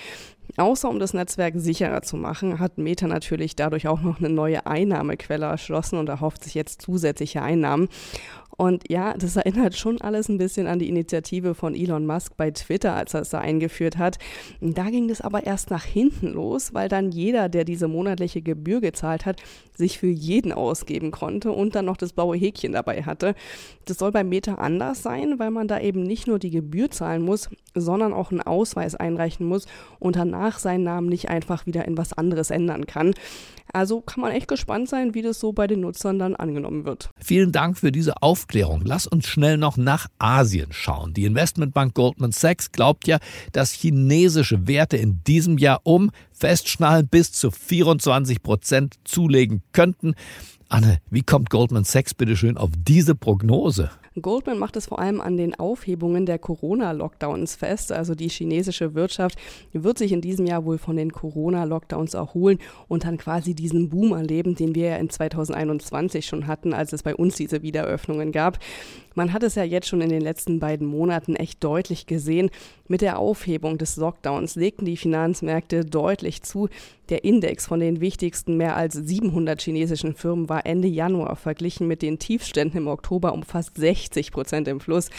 Außer 0.57 0.89
um 0.89 0.99
das 0.99 1.15
Netzwerk 1.15 1.55
sicherer 1.57 2.03
zu 2.03 2.17
machen, 2.17 2.59
hat 2.59 2.79
Meta 2.79 3.07
natürlich 3.07 3.57
dadurch 3.57 3.89
auch 3.89 4.03
noch 4.03 4.19
eine 4.19 4.29
neue 4.29 4.67
Einnahmequelle 4.67 5.47
erschlossen 5.47 5.99
und 5.99 6.09
erhofft 6.09 6.45
sich 6.45 6.55
jetzt 6.55 6.83
zusätzliche 6.83 7.43
Einnahmen. 7.43 7.89
Und 8.57 8.91
ja, 8.91 9.15
das 9.15 9.37
erinnert 9.37 9.77
schon 9.77 10.01
alles 10.01 10.29
ein 10.29 10.39
bisschen 10.39 10.67
an 10.67 10.79
die 10.79 10.89
Initiative 10.89 11.55
von 11.55 11.75
Elon 11.75 12.07
Musk 12.07 12.37
bei 12.37 12.51
Twitter, 12.51 12.95
als 12.95 13.15
er 13.15 13.23
es 13.23 13.31
da 13.31 13.39
eingeführt 13.39 13.99
hat. 13.99 14.19
Da 14.61 14.91
ging 14.91 15.09
das 15.09 15.21
aber 15.21 15.45
erst 15.45 15.71
nach 15.71 15.85
hinten 15.85 16.29
los, 16.29 16.75
weil 16.75 16.89
dann 16.89 17.11
jeder, 17.11 17.49
der 17.49 17.65
diese 17.65 17.89
monatliche 17.89 18.43
Gebühr 18.43 18.81
gezahlt 18.81 19.27
hat, 19.27 19.43
sich 19.77 19.99
für 19.99 20.09
jeden 20.09 20.53
ausgeben 20.53 21.11
konnte 21.11 21.51
und 21.51 21.75
dann 21.75 21.85
noch 21.85 21.97
das 21.97 22.13
blaue 22.13 22.37
Häkchen 22.37 22.73
dabei 22.73 23.03
hatte. 23.03 23.35
Das 23.87 23.99
soll 23.99 24.13
bei 24.13 24.25
Meta 24.25 24.55
anders 24.55 25.03
sein, 25.03 25.39
weil 25.39 25.51
man 25.51 25.69
da 25.69 25.81
eben 25.81 26.03
nicht 26.03 26.27
nur 26.27 26.39
die 26.39 26.51
Gebühr 26.51 26.91
zahlen 26.91 27.23
muss, 27.23 27.51
sondern 27.75 28.13
auch 28.13 28.31
einen 28.31 28.41
Ausweis 28.41 28.95
einreichen 28.95 29.47
muss 29.47 29.67
und 29.99 30.17
danach 30.17 30.59
seinen 30.59 30.85
Namen 30.85 31.09
nicht 31.09 31.29
einfach 31.29 31.67
wieder 31.67 31.87
in 31.87 31.99
was 31.99 32.13
anderes 32.13 32.51
ändern 32.51 32.87
kann. 32.87 33.15
Also 33.75 34.01
kann 34.01 34.21
man 34.21 34.31
echt 34.31 34.47
gespannt 34.47 34.89
sein, 34.89 35.15
wie 35.15 35.23
das 35.23 35.41
so 35.41 35.53
bei 35.53 35.67
den 35.67 35.81
Nutzern 35.81 36.21
dann 36.21 36.37
angenommen 36.37 36.85
wird. 36.85 37.11
Vielen 37.19 37.51
Dank 37.51 37.77
für 37.77 37.91
diese 37.91 38.23
Aufklärung. 38.23 38.83
Lass 38.85 39.09
uns 39.09 39.27
schnell 39.27 39.59
noch 39.59 39.77
nach 39.77 40.07
Asien 40.19 40.69
schauen. 40.71 41.13
Die 41.13 41.25
Investmentbank 41.25 41.93
Goldman 41.95 42.31
Sachs 42.31 42.71
glaubt 42.71 43.09
ja, 43.09 43.19
dass 43.51 43.73
chinesische 43.73 44.69
Werte 44.69 44.97
in 44.97 45.25
diesem 45.25 45.59
Jahr 45.59 45.81
um 45.83 46.13
Festschnallen 46.31 47.09
bis 47.09 47.33
zu 47.33 47.51
24 47.51 48.45
Prozent 48.45 48.95
zulegen 49.03 49.63
könnten. 49.73 50.15
Anne, 50.75 50.99
wie 51.09 51.23
kommt 51.23 51.51
Goldman 51.51 51.85
Sachs 51.85 52.15
bitte 52.15 52.37
schön 52.37 52.57
auf 52.57 52.71
diese 52.77 53.15
Prognose? 53.15 53.93
Goldman 54.21 54.59
macht 54.59 54.75
es 54.75 54.87
vor 54.87 54.99
allem 54.99 55.21
an 55.21 55.37
den 55.37 55.55
Aufhebungen 55.55 56.27
der 56.27 56.41
Corona-Lockdowns 56.41 57.55
fest. 57.55 57.93
Also 57.93 58.17
die 58.17 58.29
chinesische 58.29 58.95
Wirtschaft 58.95 59.39
wird 59.73 59.99
sich 59.99 60.11
in 60.11 60.21
diesem 60.21 60.47
Jahr 60.47 60.65
wohl 60.65 60.79
von 60.79 60.97
den 60.97 61.13
Corona-Lockdowns 61.13 62.15
erholen 62.15 62.59
und 62.89 63.05
dann 63.05 63.19
quasi 63.19 63.55
diesen 63.55 63.89
Boom 63.89 64.15
erleben, 64.15 64.57
den 64.57 64.75
wir 64.75 64.89
ja 64.89 64.97
in 64.97 65.11
2021 65.11 66.27
schon 66.27 66.49
hatten, 66.49 66.75
als 66.75 66.93
es 66.93 67.05
bei 67.05 67.15
uns 67.15 67.37
diese 67.37 67.63
Wiederöffnungen 67.63 68.33
gab. 68.33 68.59
Man 69.15 69.33
hat 69.33 69.43
es 69.43 69.55
ja 69.55 69.63
jetzt 69.63 69.89
schon 69.89 70.01
in 70.01 70.09
den 70.09 70.21
letzten 70.21 70.59
beiden 70.59 70.87
Monaten 70.87 71.37
echt 71.37 71.63
deutlich 71.63 72.07
gesehen. 72.07 72.51
Mit 72.87 73.01
der 73.01 73.19
Aufhebung 73.19 73.79
des 73.79 73.97
Lockdowns 73.97 74.57
legten 74.57 74.85
die 74.85 74.97
Finanzmärkte 74.97 75.85
deutlich 75.85 76.43
zu. 76.43 76.69
Der 77.11 77.25
Index 77.25 77.67
von 77.67 77.81
den 77.81 78.01
wichtigsten 78.01 78.57
mehr 78.57 78.77
als 78.77 78.95
700 78.95 79.61
chinesischen 79.61 80.15
Firmen 80.15 80.49
war 80.49 80.67
Ende 80.67 80.89
Januar 80.89 81.37
verglichen 81.37 81.87
mit 81.87 82.03
den 82.03 82.19
Tiefständen 82.19 82.79
im 82.79 82.89
Oktober 82.89 83.35
um 83.35 83.43
fast 83.43 83.77
60 83.77 84.33
Prozent 84.33 84.69
im 84.69 84.81
Fluss. 84.81 85.11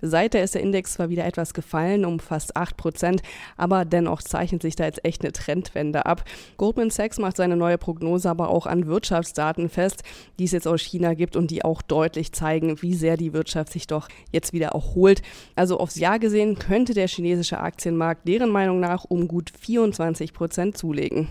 Seither 0.00 0.42
ist 0.42 0.54
der 0.54 0.62
Index 0.62 0.94
zwar 0.94 1.10
wieder 1.10 1.24
etwas 1.24 1.52
gefallen, 1.52 2.04
um 2.04 2.20
fast 2.20 2.56
8 2.56 2.76
Prozent, 2.76 3.22
aber 3.56 3.84
dennoch 3.84 4.22
zeichnet 4.22 4.62
sich 4.62 4.76
da 4.76 4.84
jetzt 4.84 5.04
echt 5.04 5.22
eine 5.22 5.32
Trendwende 5.32 6.06
ab. 6.06 6.24
Goldman 6.56 6.90
Sachs 6.90 7.18
macht 7.18 7.36
seine 7.36 7.56
neue 7.56 7.78
Prognose 7.78 8.30
aber 8.30 8.48
auch 8.48 8.66
an 8.66 8.86
Wirtschaftsdaten 8.86 9.68
fest, 9.68 10.02
die 10.38 10.44
es 10.44 10.52
jetzt 10.52 10.68
aus 10.68 10.80
China 10.80 11.14
gibt 11.14 11.36
und 11.36 11.50
die 11.50 11.64
auch 11.64 11.82
deutlich 11.82 12.32
zeigen, 12.32 12.80
wie 12.82 12.94
sehr 12.94 13.16
die 13.16 13.32
Wirtschaft 13.32 13.41
sich 13.48 13.86
doch 13.86 14.08
jetzt 14.30 14.52
wieder 14.52 14.68
erholt. 14.68 15.22
Also 15.54 15.78
aufs 15.78 15.96
Jahr 15.96 16.18
gesehen 16.18 16.58
könnte 16.58 16.94
der 16.94 17.08
chinesische 17.08 17.58
Aktienmarkt 17.58 18.26
deren 18.26 18.50
Meinung 18.50 18.80
nach 18.80 19.04
um 19.04 19.28
gut 19.28 19.52
24 19.60 20.32
Prozent 20.32 20.76
zulegen. 20.76 21.28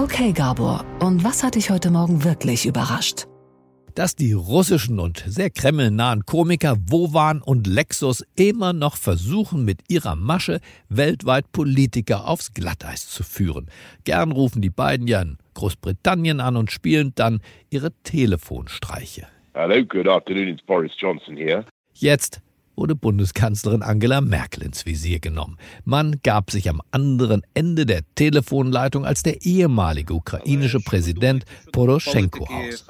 Okay, 0.00 0.32
Gabor, 0.32 0.84
und 1.00 1.24
was 1.24 1.42
hat 1.42 1.54
dich 1.54 1.70
heute 1.70 1.90
Morgen 1.90 2.22
wirklich 2.22 2.66
überrascht? 2.66 3.26
dass 3.96 4.14
die 4.14 4.34
russischen 4.34 5.00
und 5.00 5.24
sehr 5.26 5.50
kremlnahen 5.50 6.26
Komiker 6.26 6.76
Wovan 6.88 7.40
und 7.40 7.66
Lexus 7.66 8.22
immer 8.36 8.72
noch 8.72 8.96
versuchen, 8.96 9.64
mit 9.64 9.80
ihrer 9.88 10.14
Masche 10.16 10.60
weltweit 10.88 11.50
Politiker 11.50 12.28
aufs 12.28 12.52
Glatteis 12.52 13.08
zu 13.08 13.22
führen. 13.22 13.70
Gern 14.04 14.32
rufen 14.32 14.60
die 14.60 14.70
beiden 14.70 15.08
ja 15.08 15.22
in 15.22 15.38
Großbritannien 15.54 16.40
an 16.40 16.56
und 16.56 16.70
spielen 16.70 17.12
dann 17.14 17.40
ihre 17.70 17.90
Telefonstreiche. 18.02 19.26
Hello, 19.58 19.82
good 19.82 20.06
afternoon, 20.06 20.48
it's 20.48 20.60
Boris 20.60 20.92
Johnson 20.98 21.34
here. 21.34 21.64
Jetzt 21.94 22.42
wurde 22.76 22.94
Bundeskanzlerin 22.94 23.82
Angela 23.82 24.20
Merkel 24.20 24.62
ins 24.62 24.84
Visier 24.84 25.18
genommen. 25.18 25.56
Man 25.86 26.16
gab 26.22 26.50
sich 26.50 26.68
am 26.68 26.82
anderen 26.90 27.40
Ende 27.54 27.86
der 27.86 28.02
Telefonleitung 28.16 29.06
als 29.06 29.22
der 29.22 29.46
ehemalige 29.46 30.12
ukrainische 30.12 30.80
Präsident 30.80 31.46
Poroschenko 31.72 32.44
aus. 32.44 32.86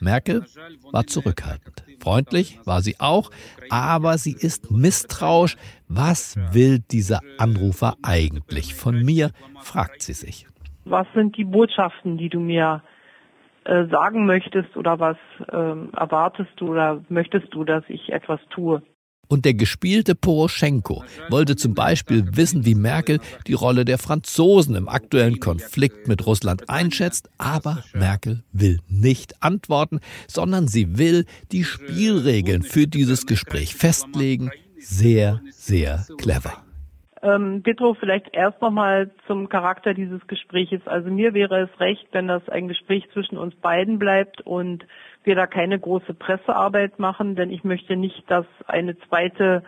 Merkel 0.00 0.44
war 0.90 1.06
zurückhaltend. 1.06 1.84
Freundlich 2.00 2.58
war 2.64 2.82
sie 2.82 2.98
auch, 2.98 3.30
aber 3.70 4.18
sie 4.18 4.34
ist 4.36 4.72
misstrauisch. 4.72 5.56
Was 5.86 6.34
will 6.50 6.80
dieser 6.80 7.20
Anrufer 7.38 7.94
eigentlich 8.02 8.74
von 8.74 9.04
mir, 9.04 9.30
fragt 9.62 10.02
sie 10.02 10.14
sich. 10.14 10.48
Was 10.84 11.06
sind 11.14 11.36
die 11.36 11.44
Botschaften, 11.44 12.18
die 12.18 12.28
du 12.28 12.40
mir 12.40 12.82
äh, 13.64 13.86
sagen 13.88 14.26
möchtest 14.26 14.76
oder 14.76 14.98
was 15.00 15.16
ähm, 15.52 15.90
erwartest 15.96 16.50
du 16.56 16.72
oder 16.72 17.02
möchtest 17.08 17.52
du, 17.54 17.64
dass 17.64 17.84
ich 17.88 18.12
etwas 18.12 18.40
tue. 18.50 18.82
Und 19.28 19.44
der 19.44 19.54
gespielte 19.54 20.14
Poroschenko 20.14 21.02
wollte 21.30 21.56
zum 21.56 21.74
Beispiel 21.74 22.36
wissen, 22.36 22.64
wie 22.64 22.74
Merkel 22.74 23.20
die 23.46 23.54
Rolle 23.54 23.84
der 23.84 23.98
Franzosen 23.98 24.74
im 24.74 24.88
aktuellen 24.88 25.40
Konflikt 25.40 26.08
mit 26.08 26.26
Russland 26.26 26.68
einschätzt. 26.68 27.30
Aber 27.38 27.82
Merkel 27.94 28.44
will 28.52 28.80
nicht 28.88 29.42
antworten, 29.42 30.00
sondern 30.28 30.68
sie 30.68 30.98
will 30.98 31.24
die 31.52 31.64
Spielregeln 31.64 32.62
für 32.62 32.86
dieses 32.86 33.26
Gespräch 33.26 33.74
festlegen. 33.74 34.50
Sehr, 34.78 35.40
sehr 35.50 36.04
clever. 36.18 36.63
Ähm, 37.24 37.62
Petro, 37.62 37.94
vielleicht 37.94 38.34
erst 38.34 38.60
nochmal 38.60 39.10
zum 39.26 39.48
Charakter 39.48 39.94
dieses 39.94 40.26
Gespräches. 40.26 40.86
Also 40.86 41.10
mir 41.10 41.32
wäre 41.32 41.62
es 41.62 41.80
recht, 41.80 42.06
wenn 42.12 42.28
das 42.28 42.46
ein 42.50 42.68
Gespräch 42.68 43.08
zwischen 43.14 43.38
uns 43.38 43.54
beiden 43.54 43.98
bleibt 43.98 44.42
und 44.42 44.84
wir 45.24 45.34
da 45.34 45.46
keine 45.46 45.80
große 45.80 46.12
Pressearbeit 46.12 46.98
machen, 46.98 47.34
denn 47.34 47.50
ich 47.50 47.64
möchte 47.64 47.96
nicht, 47.96 48.30
dass 48.30 48.44
eine 48.66 48.98
zweite 49.08 49.62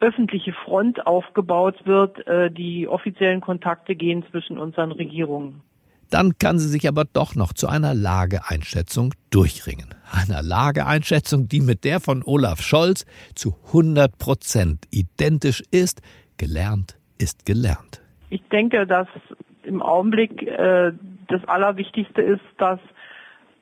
öffentliche 0.00 0.52
Front 0.52 1.06
aufgebaut 1.06 1.86
wird. 1.86 2.26
Äh, 2.26 2.50
die 2.50 2.86
offiziellen 2.88 3.40
Kontakte 3.40 3.94
gehen 3.94 4.24
zwischen 4.30 4.58
unseren 4.58 4.92
Regierungen. 4.92 5.62
Dann 6.10 6.36
kann 6.36 6.58
sie 6.58 6.68
sich 6.68 6.86
aber 6.88 7.06
doch 7.06 7.36
noch 7.36 7.54
zu 7.54 7.68
einer 7.68 7.94
Lageeinschätzung 7.94 9.14
durchringen. 9.30 9.94
Einer 10.10 10.42
Lageeinschätzung, 10.42 11.48
die 11.48 11.62
mit 11.62 11.84
der 11.84 12.00
von 12.00 12.22
Olaf 12.22 12.60
Scholz 12.60 13.06
zu 13.34 13.56
100 13.68 14.18
Prozent 14.18 14.84
identisch 14.90 15.62
ist, 15.70 16.02
Gelernt 16.42 16.96
ist 17.18 17.46
gelernt. 17.46 18.02
Ich 18.28 18.42
denke, 18.48 18.84
dass 18.84 19.06
im 19.62 19.80
Augenblick 19.80 20.42
äh, 20.42 20.90
das 21.28 21.44
Allerwichtigste 21.46 22.20
ist, 22.20 22.42
dass 22.58 22.80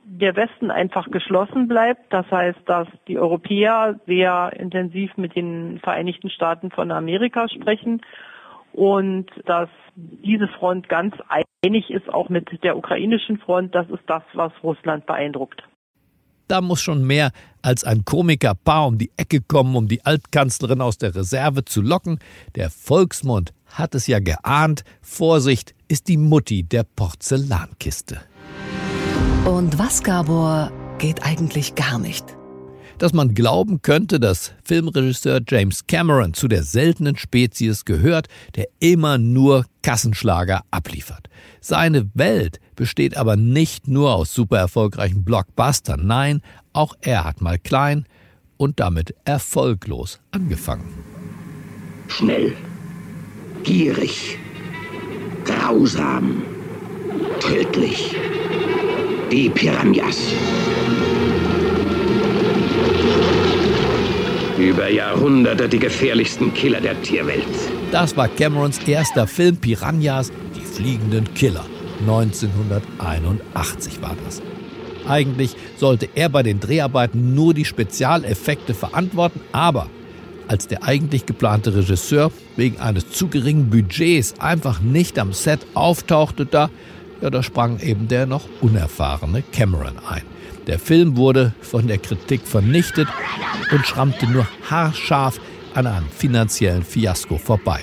der 0.05 0.35
Westen 0.35 0.71
einfach 0.71 1.11
geschlossen 1.11 1.69
bleibt. 1.69 2.11
Das 2.11 2.25
heißt, 2.31 2.61
dass 2.65 2.89
die 3.07 3.19
Europäer 3.19 4.01
sehr 4.07 4.55
intensiv 4.59 5.15
mit 5.19 5.37
den 5.37 5.79
Vereinigten 5.81 6.31
Staaten 6.31 6.71
von 6.71 6.91
Amerika 6.91 7.51
sprechen 7.51 8.01
und 8.73 9.27
dass 9.45 9.69
diese 9.95 10.49
Front 10.49 10.89
ganz 10.89 11.15
einig 11.63 11.91
ist, 11.91 12.09
auch 12.09 12.31
mit 12.31 12.63
der 12.65 12.79
ukrainischen 12.79 13.37
Front. 13.41 13.75
Das 13.75 13.91
ist 13.91 14.05
das, 14.07 14.23
was 14.33 14.53
Russland 14.63 15.05
beeindruckt. 15.05 15.63
Da 16.51 16.61
muss 16.61 16.81
schon 16.81 17.07
mehr 17.07 17.31
als 17.63 17.85
ein 17.85 18.05
Komikerpaar 18.05 18.89
um 18.89 18.99
die 18.99 19.13
Ecke 19.17 19.41
kommen, 19.41 19.77
um 19.77 19.87
die 19.87 20.05
Altkanzlerin 20.05 20.81
aus 20.81 20.99
der 20.99 21.15
Reserve 21.15 21.65
zu 21.65 21.81
locken. 21.81 22.19
Der 22.57 22.71
Volksmund 22.71 23.53
hat 23.67 23.95
es 23.95 24.09
ja 24.09 24.19
geahnt. 24.19 24.83
Vorsicht 25.01 25.77
ist 25.87 26.09
die 26.09 26.17
Mutti 26.17 26.65
der 26.65 26.83
Porzellankiste. 26.83 28.21
Und 29.45 29.79
was, 29.79 30.03
Gabor, 30.03 30.73
geht 30.99 31.23
eigentlich 31.23 31.77
gar 31.77 32.01
nicht? 32.01 32.37
dass 32.99 33.15
man 33.15 33.33
glauben 33.33 33.81
könnte, 33.81 34.21
dass 34.21 34.53
Filmregisseur 34.63 35.41
James 35.49 35.87
Cameron 35.87 36.35
zu 36.35 36.49
der 36.49 36.63
seltenen 36.63 37.17
Spezies 37.17 37.87
gehört, 37.87 38.27
der 38.57 38.67
immer 38.79 39.17
nur 39.17 39.65
Kassenschlager 39.83 40.65
abliefert. 40.71 41.31
Seine 41.63 42.11
Welt 42.13 42.61
besteht 42.81 43.15
aber 43.19 43.37
nicht 43.37 43.89
nur 43.89 44.15
aus 44.15 44.33
super 44.33 44.57
erfolgreichen 44.57 45.23
Blockbustern, 45.23 46.07
nein, 46.07 46.41
auch 46.73 46.95
er 47.03 47.25
hat 47.25 47.43
mal 47.43 47.59
klein 47.59 48.07
und 48.57 48.81
damit 48.81 49.15
erfolglos 49.27 50.19
angefangen. 50.31 50.89
Schnell, 52.09 52.55
gierig, 53.65 54.39
grausam, 55.45 56.43
tödlich. 57.41 58.17
Die 59.31 59.51
Piranhas. 59.51 60.17
Über 64.59 64.89
Jahrhunderte 64.89 65.69
die 65.69 65.79
gefährlichsten 65.79 66.55
Killer 66.55 66.81
der 66.81 67.01
Tierwelt. 67.03 67.45
Das 67.93 68.17
war 68.17 68.29
Camerons 68.29 68.79
erster 68.89 69.27
Film 69.27 69.59
Piranhas, 69.59 70.33
die 70.57 70.63
fliegenden 70.63 71.35
Killer. 71.35 71.67
1981 72.01 74.03
war 74.03 74.17
das. 74.25 74.43
Eigentlich 75.09 75.57
sollte 75.77 76.09
er 76.15 76.29
bei 76.29 76.43
den 76.43 76.61
Dreharbeiten 76.61 77.35
nur 77.35 77.55
die 77.55 77.65
Spezialeffekte 77.65 78.75
verantworten, 78.75 79.41
aber 79.53 79.89
als 80.49 80.67
der 80.67 80.83
eigentlich 80.83 81.27
geplante 81.27 81.75
Regisseur 81.75 82.33
wegen 82.57 82.81
eines 82.81 83.11
zu 83.11 83.29
geringen 83.29 83.71
Budgets 83.71 84.35
einfach 84.41 84.81
nicht 84.81 85.19
am 85.19 85.33
Set 85.33 85.61
auftauchte, 85.75 86.45
da, 86.45 86.71
ja, 87.21 87.31
da 87.31 87.43
sprang 87.43 87.79
eben 87.81 88.09
der 88.09 88.27
noch 88.27 88.49
unerfahrene 88.61 89.43
Cameron 89.53 89.99
ein. 90.09 90.23
Der 90.67 90.79
Film 90.79 91.17
wurde 91.17 91.55
von 91.61 91.87
der 91.87 91.99
Kritik 91.99 92.47
vernichtet 92.47 93.09
und 93.71 93.87
schrammte 93.87 94.27
nur 94.27 94.47
haarscharf 94.69 95.41
an 95.75 95.87
einem 95.87 96.09
finanziellen 96.09 96.83
Fiasko 96.83 97.39
vorbei, 97.39 97.81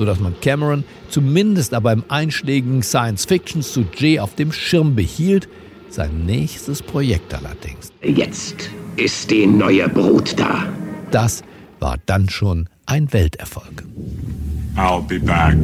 sodass 0.00 0.18
man 0.18 0.34
Cameron 0.40 0.82
zumindest 1.10 1.74
aber 1.74 1.92
im 1.92 2.04
einschlägigen 2.08 2.82
Science-Fiction-Sujet 2.82 4.20
auf 4.20 4.34
dem 4.34 4.50
Schirm 4.50 4.94
behielt, 4.94 5.46
sein 5.90 6.24
nächstes 6.24 6.80
Projekt 6.80 7.34
allerdings. 7.34 7.92
Jetzt 8.02 8.70
ist 8.96 9.30
die 9.30 9.46
neue 9.46 9.90
Brut 9.90 10.40
da. 10.40 10.64
Das 11.10 11.42
war 11.80 11.98
dann 12.06 12.30
schon 12.30 12.66
ein 12.86 13.12
Welterfolg. 13.12 13.84
I'll 14.76 15.02
be 15.06 15.20
back. 15.20 15.58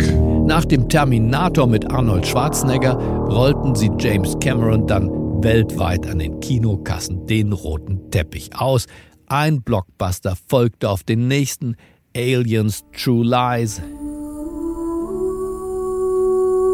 Nach 0.47 0.67
dem 0.67 0.87
Terminator 0.91 1.67
mit 1.67 1.91
Arnold 1.91 2.27
Schwarzenegger 2.27 2.93
rollten 2.95 3.75
sie 3.75 3.91
James 3.99 4.37
Cameron 4.41 4.87
dann 4.87 5.09
weltweit 5.43 6.07
an 6.07 6.19
den 6.19 6.41
Kinokassen 6.41 7.27
den 7.27 7.55
roten 7.55 8.11
Teppich 8.11 8.51
aus. 8.55 8.85
Ein 9.29 9.63
Blockbuster 9.63 10.37
folgte 10.47 10.91
auf 10.91 11.05
den 11.05 11.27
nächsten 11.27 11.77
Aliens 12.15 12.85
True 12.93 13.25
Lies. 13.25 13.81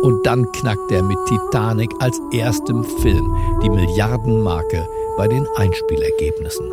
Und 0.03 0.27
dann 0.27 0.51
knackte 0.53 0.97
er 0.97 1.03
mit 1.03 1.19
Titanic 1.27 1.91
als 2.01 2.21
erstem 2.33 2.85
Film 3.01 3.37
die 3.63 3.71
Milliardenmarke 3.71 4.87
bei 5.17 5.29
den 5.29 5.47
Einspielergebnissen. 5.57 6.71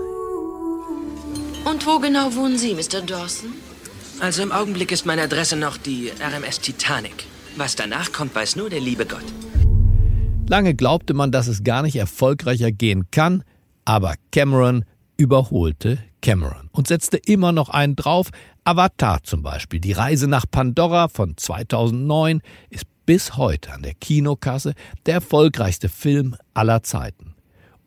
Und 1.65 1.85
wo 1.85 1.99
genau 1.99 2.33
wohnen 2.35 2.57
Sie, 2.57 2.73
Mr. 2.73 3.01
Dawson? 3.05 3.53
Also 4.19 4.41
im 4.41 4.51
Augenblick 4.51 4.91
ist 4.91 5.05
meine 5.05 5.21
Adresse 5.21 5.55
noch 5.55 5.77
die 5.77 6.11
RMS 6.19 6.59
Titanic. 6.59 7.25
Was 7.55 7.75
danach 7.75 8.11
kommt, 8.11 8.33
weiß 8.33 8.55
nur 8.55 8.69
der 8.69 8.79
liebe 8.79 9.05
Gott. 9.05 9.23
Lange 10.47 10.73
glaubte 10.73 11.13
man, 11.13 11.31
dass 11.31 11.47
es 11.47 11.63
gar 11.63 11.83
nicht 11.83 11.95
erfolgreicher 11.95 12.71
gehen 12.71 13.11
kann, 13.11 13.43
aber 13.85 14.15
Cameron 14.31 14.85
überholte 15.17 15.99
Cameron 16.21 16.69
und 16.71 16.87
setzte 16.87 17.17
immer 17.17 17.51
noch 17.51 17.69
einen 17.69 17.95
drauf. 17.95 18.29
Avatar 18.63 19.23
zum 19.23 19.43
Beispiel, 19.43 19.79
die 19.79 19.91
Reise 19.91 20.27
nach 20.27 20.45
Pandora 20.49 21.07
von 21.07 21.37
2009, 21.37 22.41
ist 22.69 22.85
bis 23.09 23.37
heute 23.37 23.73
an 23.73 23.81
der 23.81 23.95
Kinokasse 23.95 24.75
der 25.07 25.15
erfolgreichste 25.15 25.89
Film 25.89 26.35
aller 26.53 26.83
Zeiten. 26.83 27.33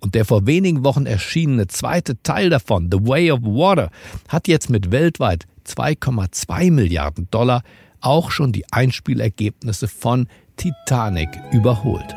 Und 0.01 0.17
der 0.17 0.25
vor 0.25 0.49
wenigen 0.49 0.83
Wochen 0.83 1.07
erschienene 1.07 1.69
zweite 1.69 2.21
Teil 2.25 2.51
davon, 2.51 2.89
The 2.91 2.99
Way 3.07 3.31
of 3.31 3.43
Water, 3.43 3.91
hat 4.27 4.49
jetzt 4.49 4.69
mit 4.69 4.91
weltweit 4.91 5.47
2,2 5.65 6.73
Milliarden 6.73 7.29
Dollar 7.31 7.63
auch 8.01 8.33
schon 8.33 8.51
die 8.51 8.65
Einspielergebnisse 8.73 9.87
von 9.87 10.27
Titanic 10.57 11.29
überholt. 11.53 12.17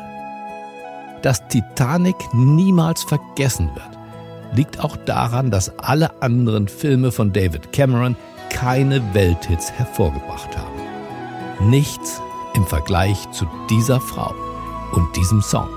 Dass 1.22 1.46
Titanic 1.46 2.16
niemals 2.34 3.04
vergessen 3.04 3.70
wird, 3.76 4.56
liegt 4.56 4.80
auch 4.80 4.96
daran, 4.96 5.52
dass 5.52 5.78
alle 5.78 6.22
anderen 6.22 6.66
Filme 6.66 7.12
von 7.12 7.32
David 7.32 7.72
Cameron 7.72 8.16
keine 8.50 9.14
Welthits 9.14 9.70
hervorgebracht 9.70 10.58
haben. 10.58 11.70
Nichts 11.70 12.20
im 12.56 12.66
Vergleich 12.66 13.30
zu 13.30 13.46
dieser 13.68 14.00
Frau 14.00 14.34
und 14.92 15.14
diesem 15.14 15.42
Song. 15.42 15.68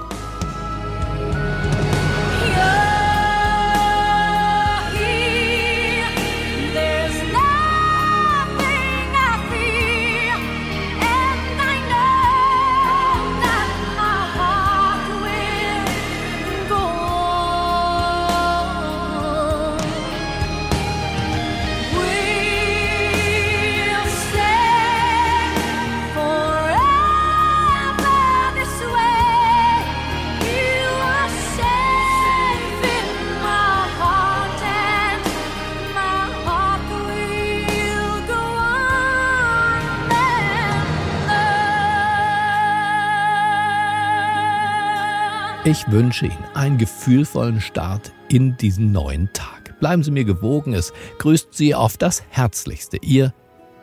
Ich 45.69 45.87
wünsche 45.91 46.25
Ihnen 46.25 46.45
einen 46.55 46.79
gefühlvollen 46.79 47.61
Start 47.61 48.11
in 48.27 48.57
diesen 48.57 48.91
neuen 48.91 49.31
Tag. 49.33 49.79
Bleiben 49.79 50.01
Sie 50.01 50.09
mir 50.09 50.25
gewogen, 50.25 50.73
es 50.73 50.93
grüßt 51.19 51.53
Sie 51.53 51.75
auf 51.75 51.95
das 51.95 52.23
Herzlichste. 52.31 52.97
Ihr 53.03 53.35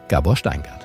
Gabor 0.09 0.35
Steingart. 0.35 0.85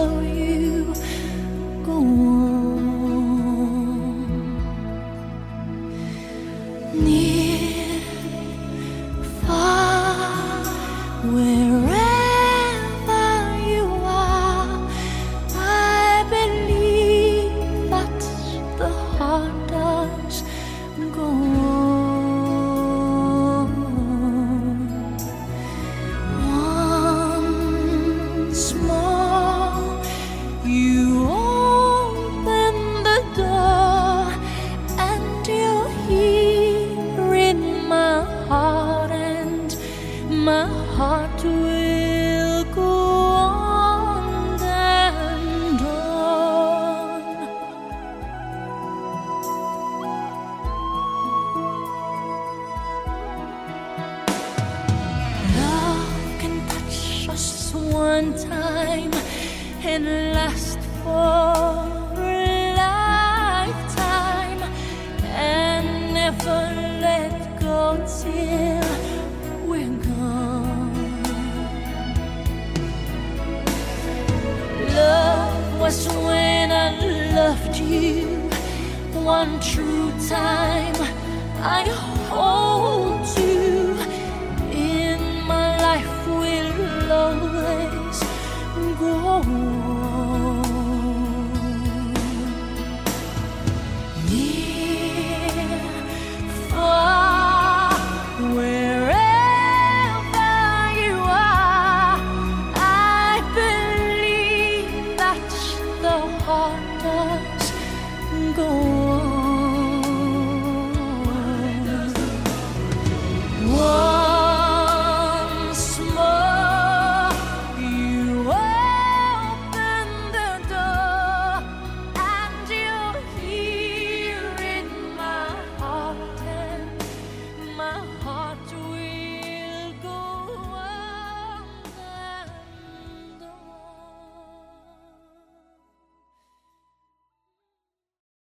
in 89.47 89.90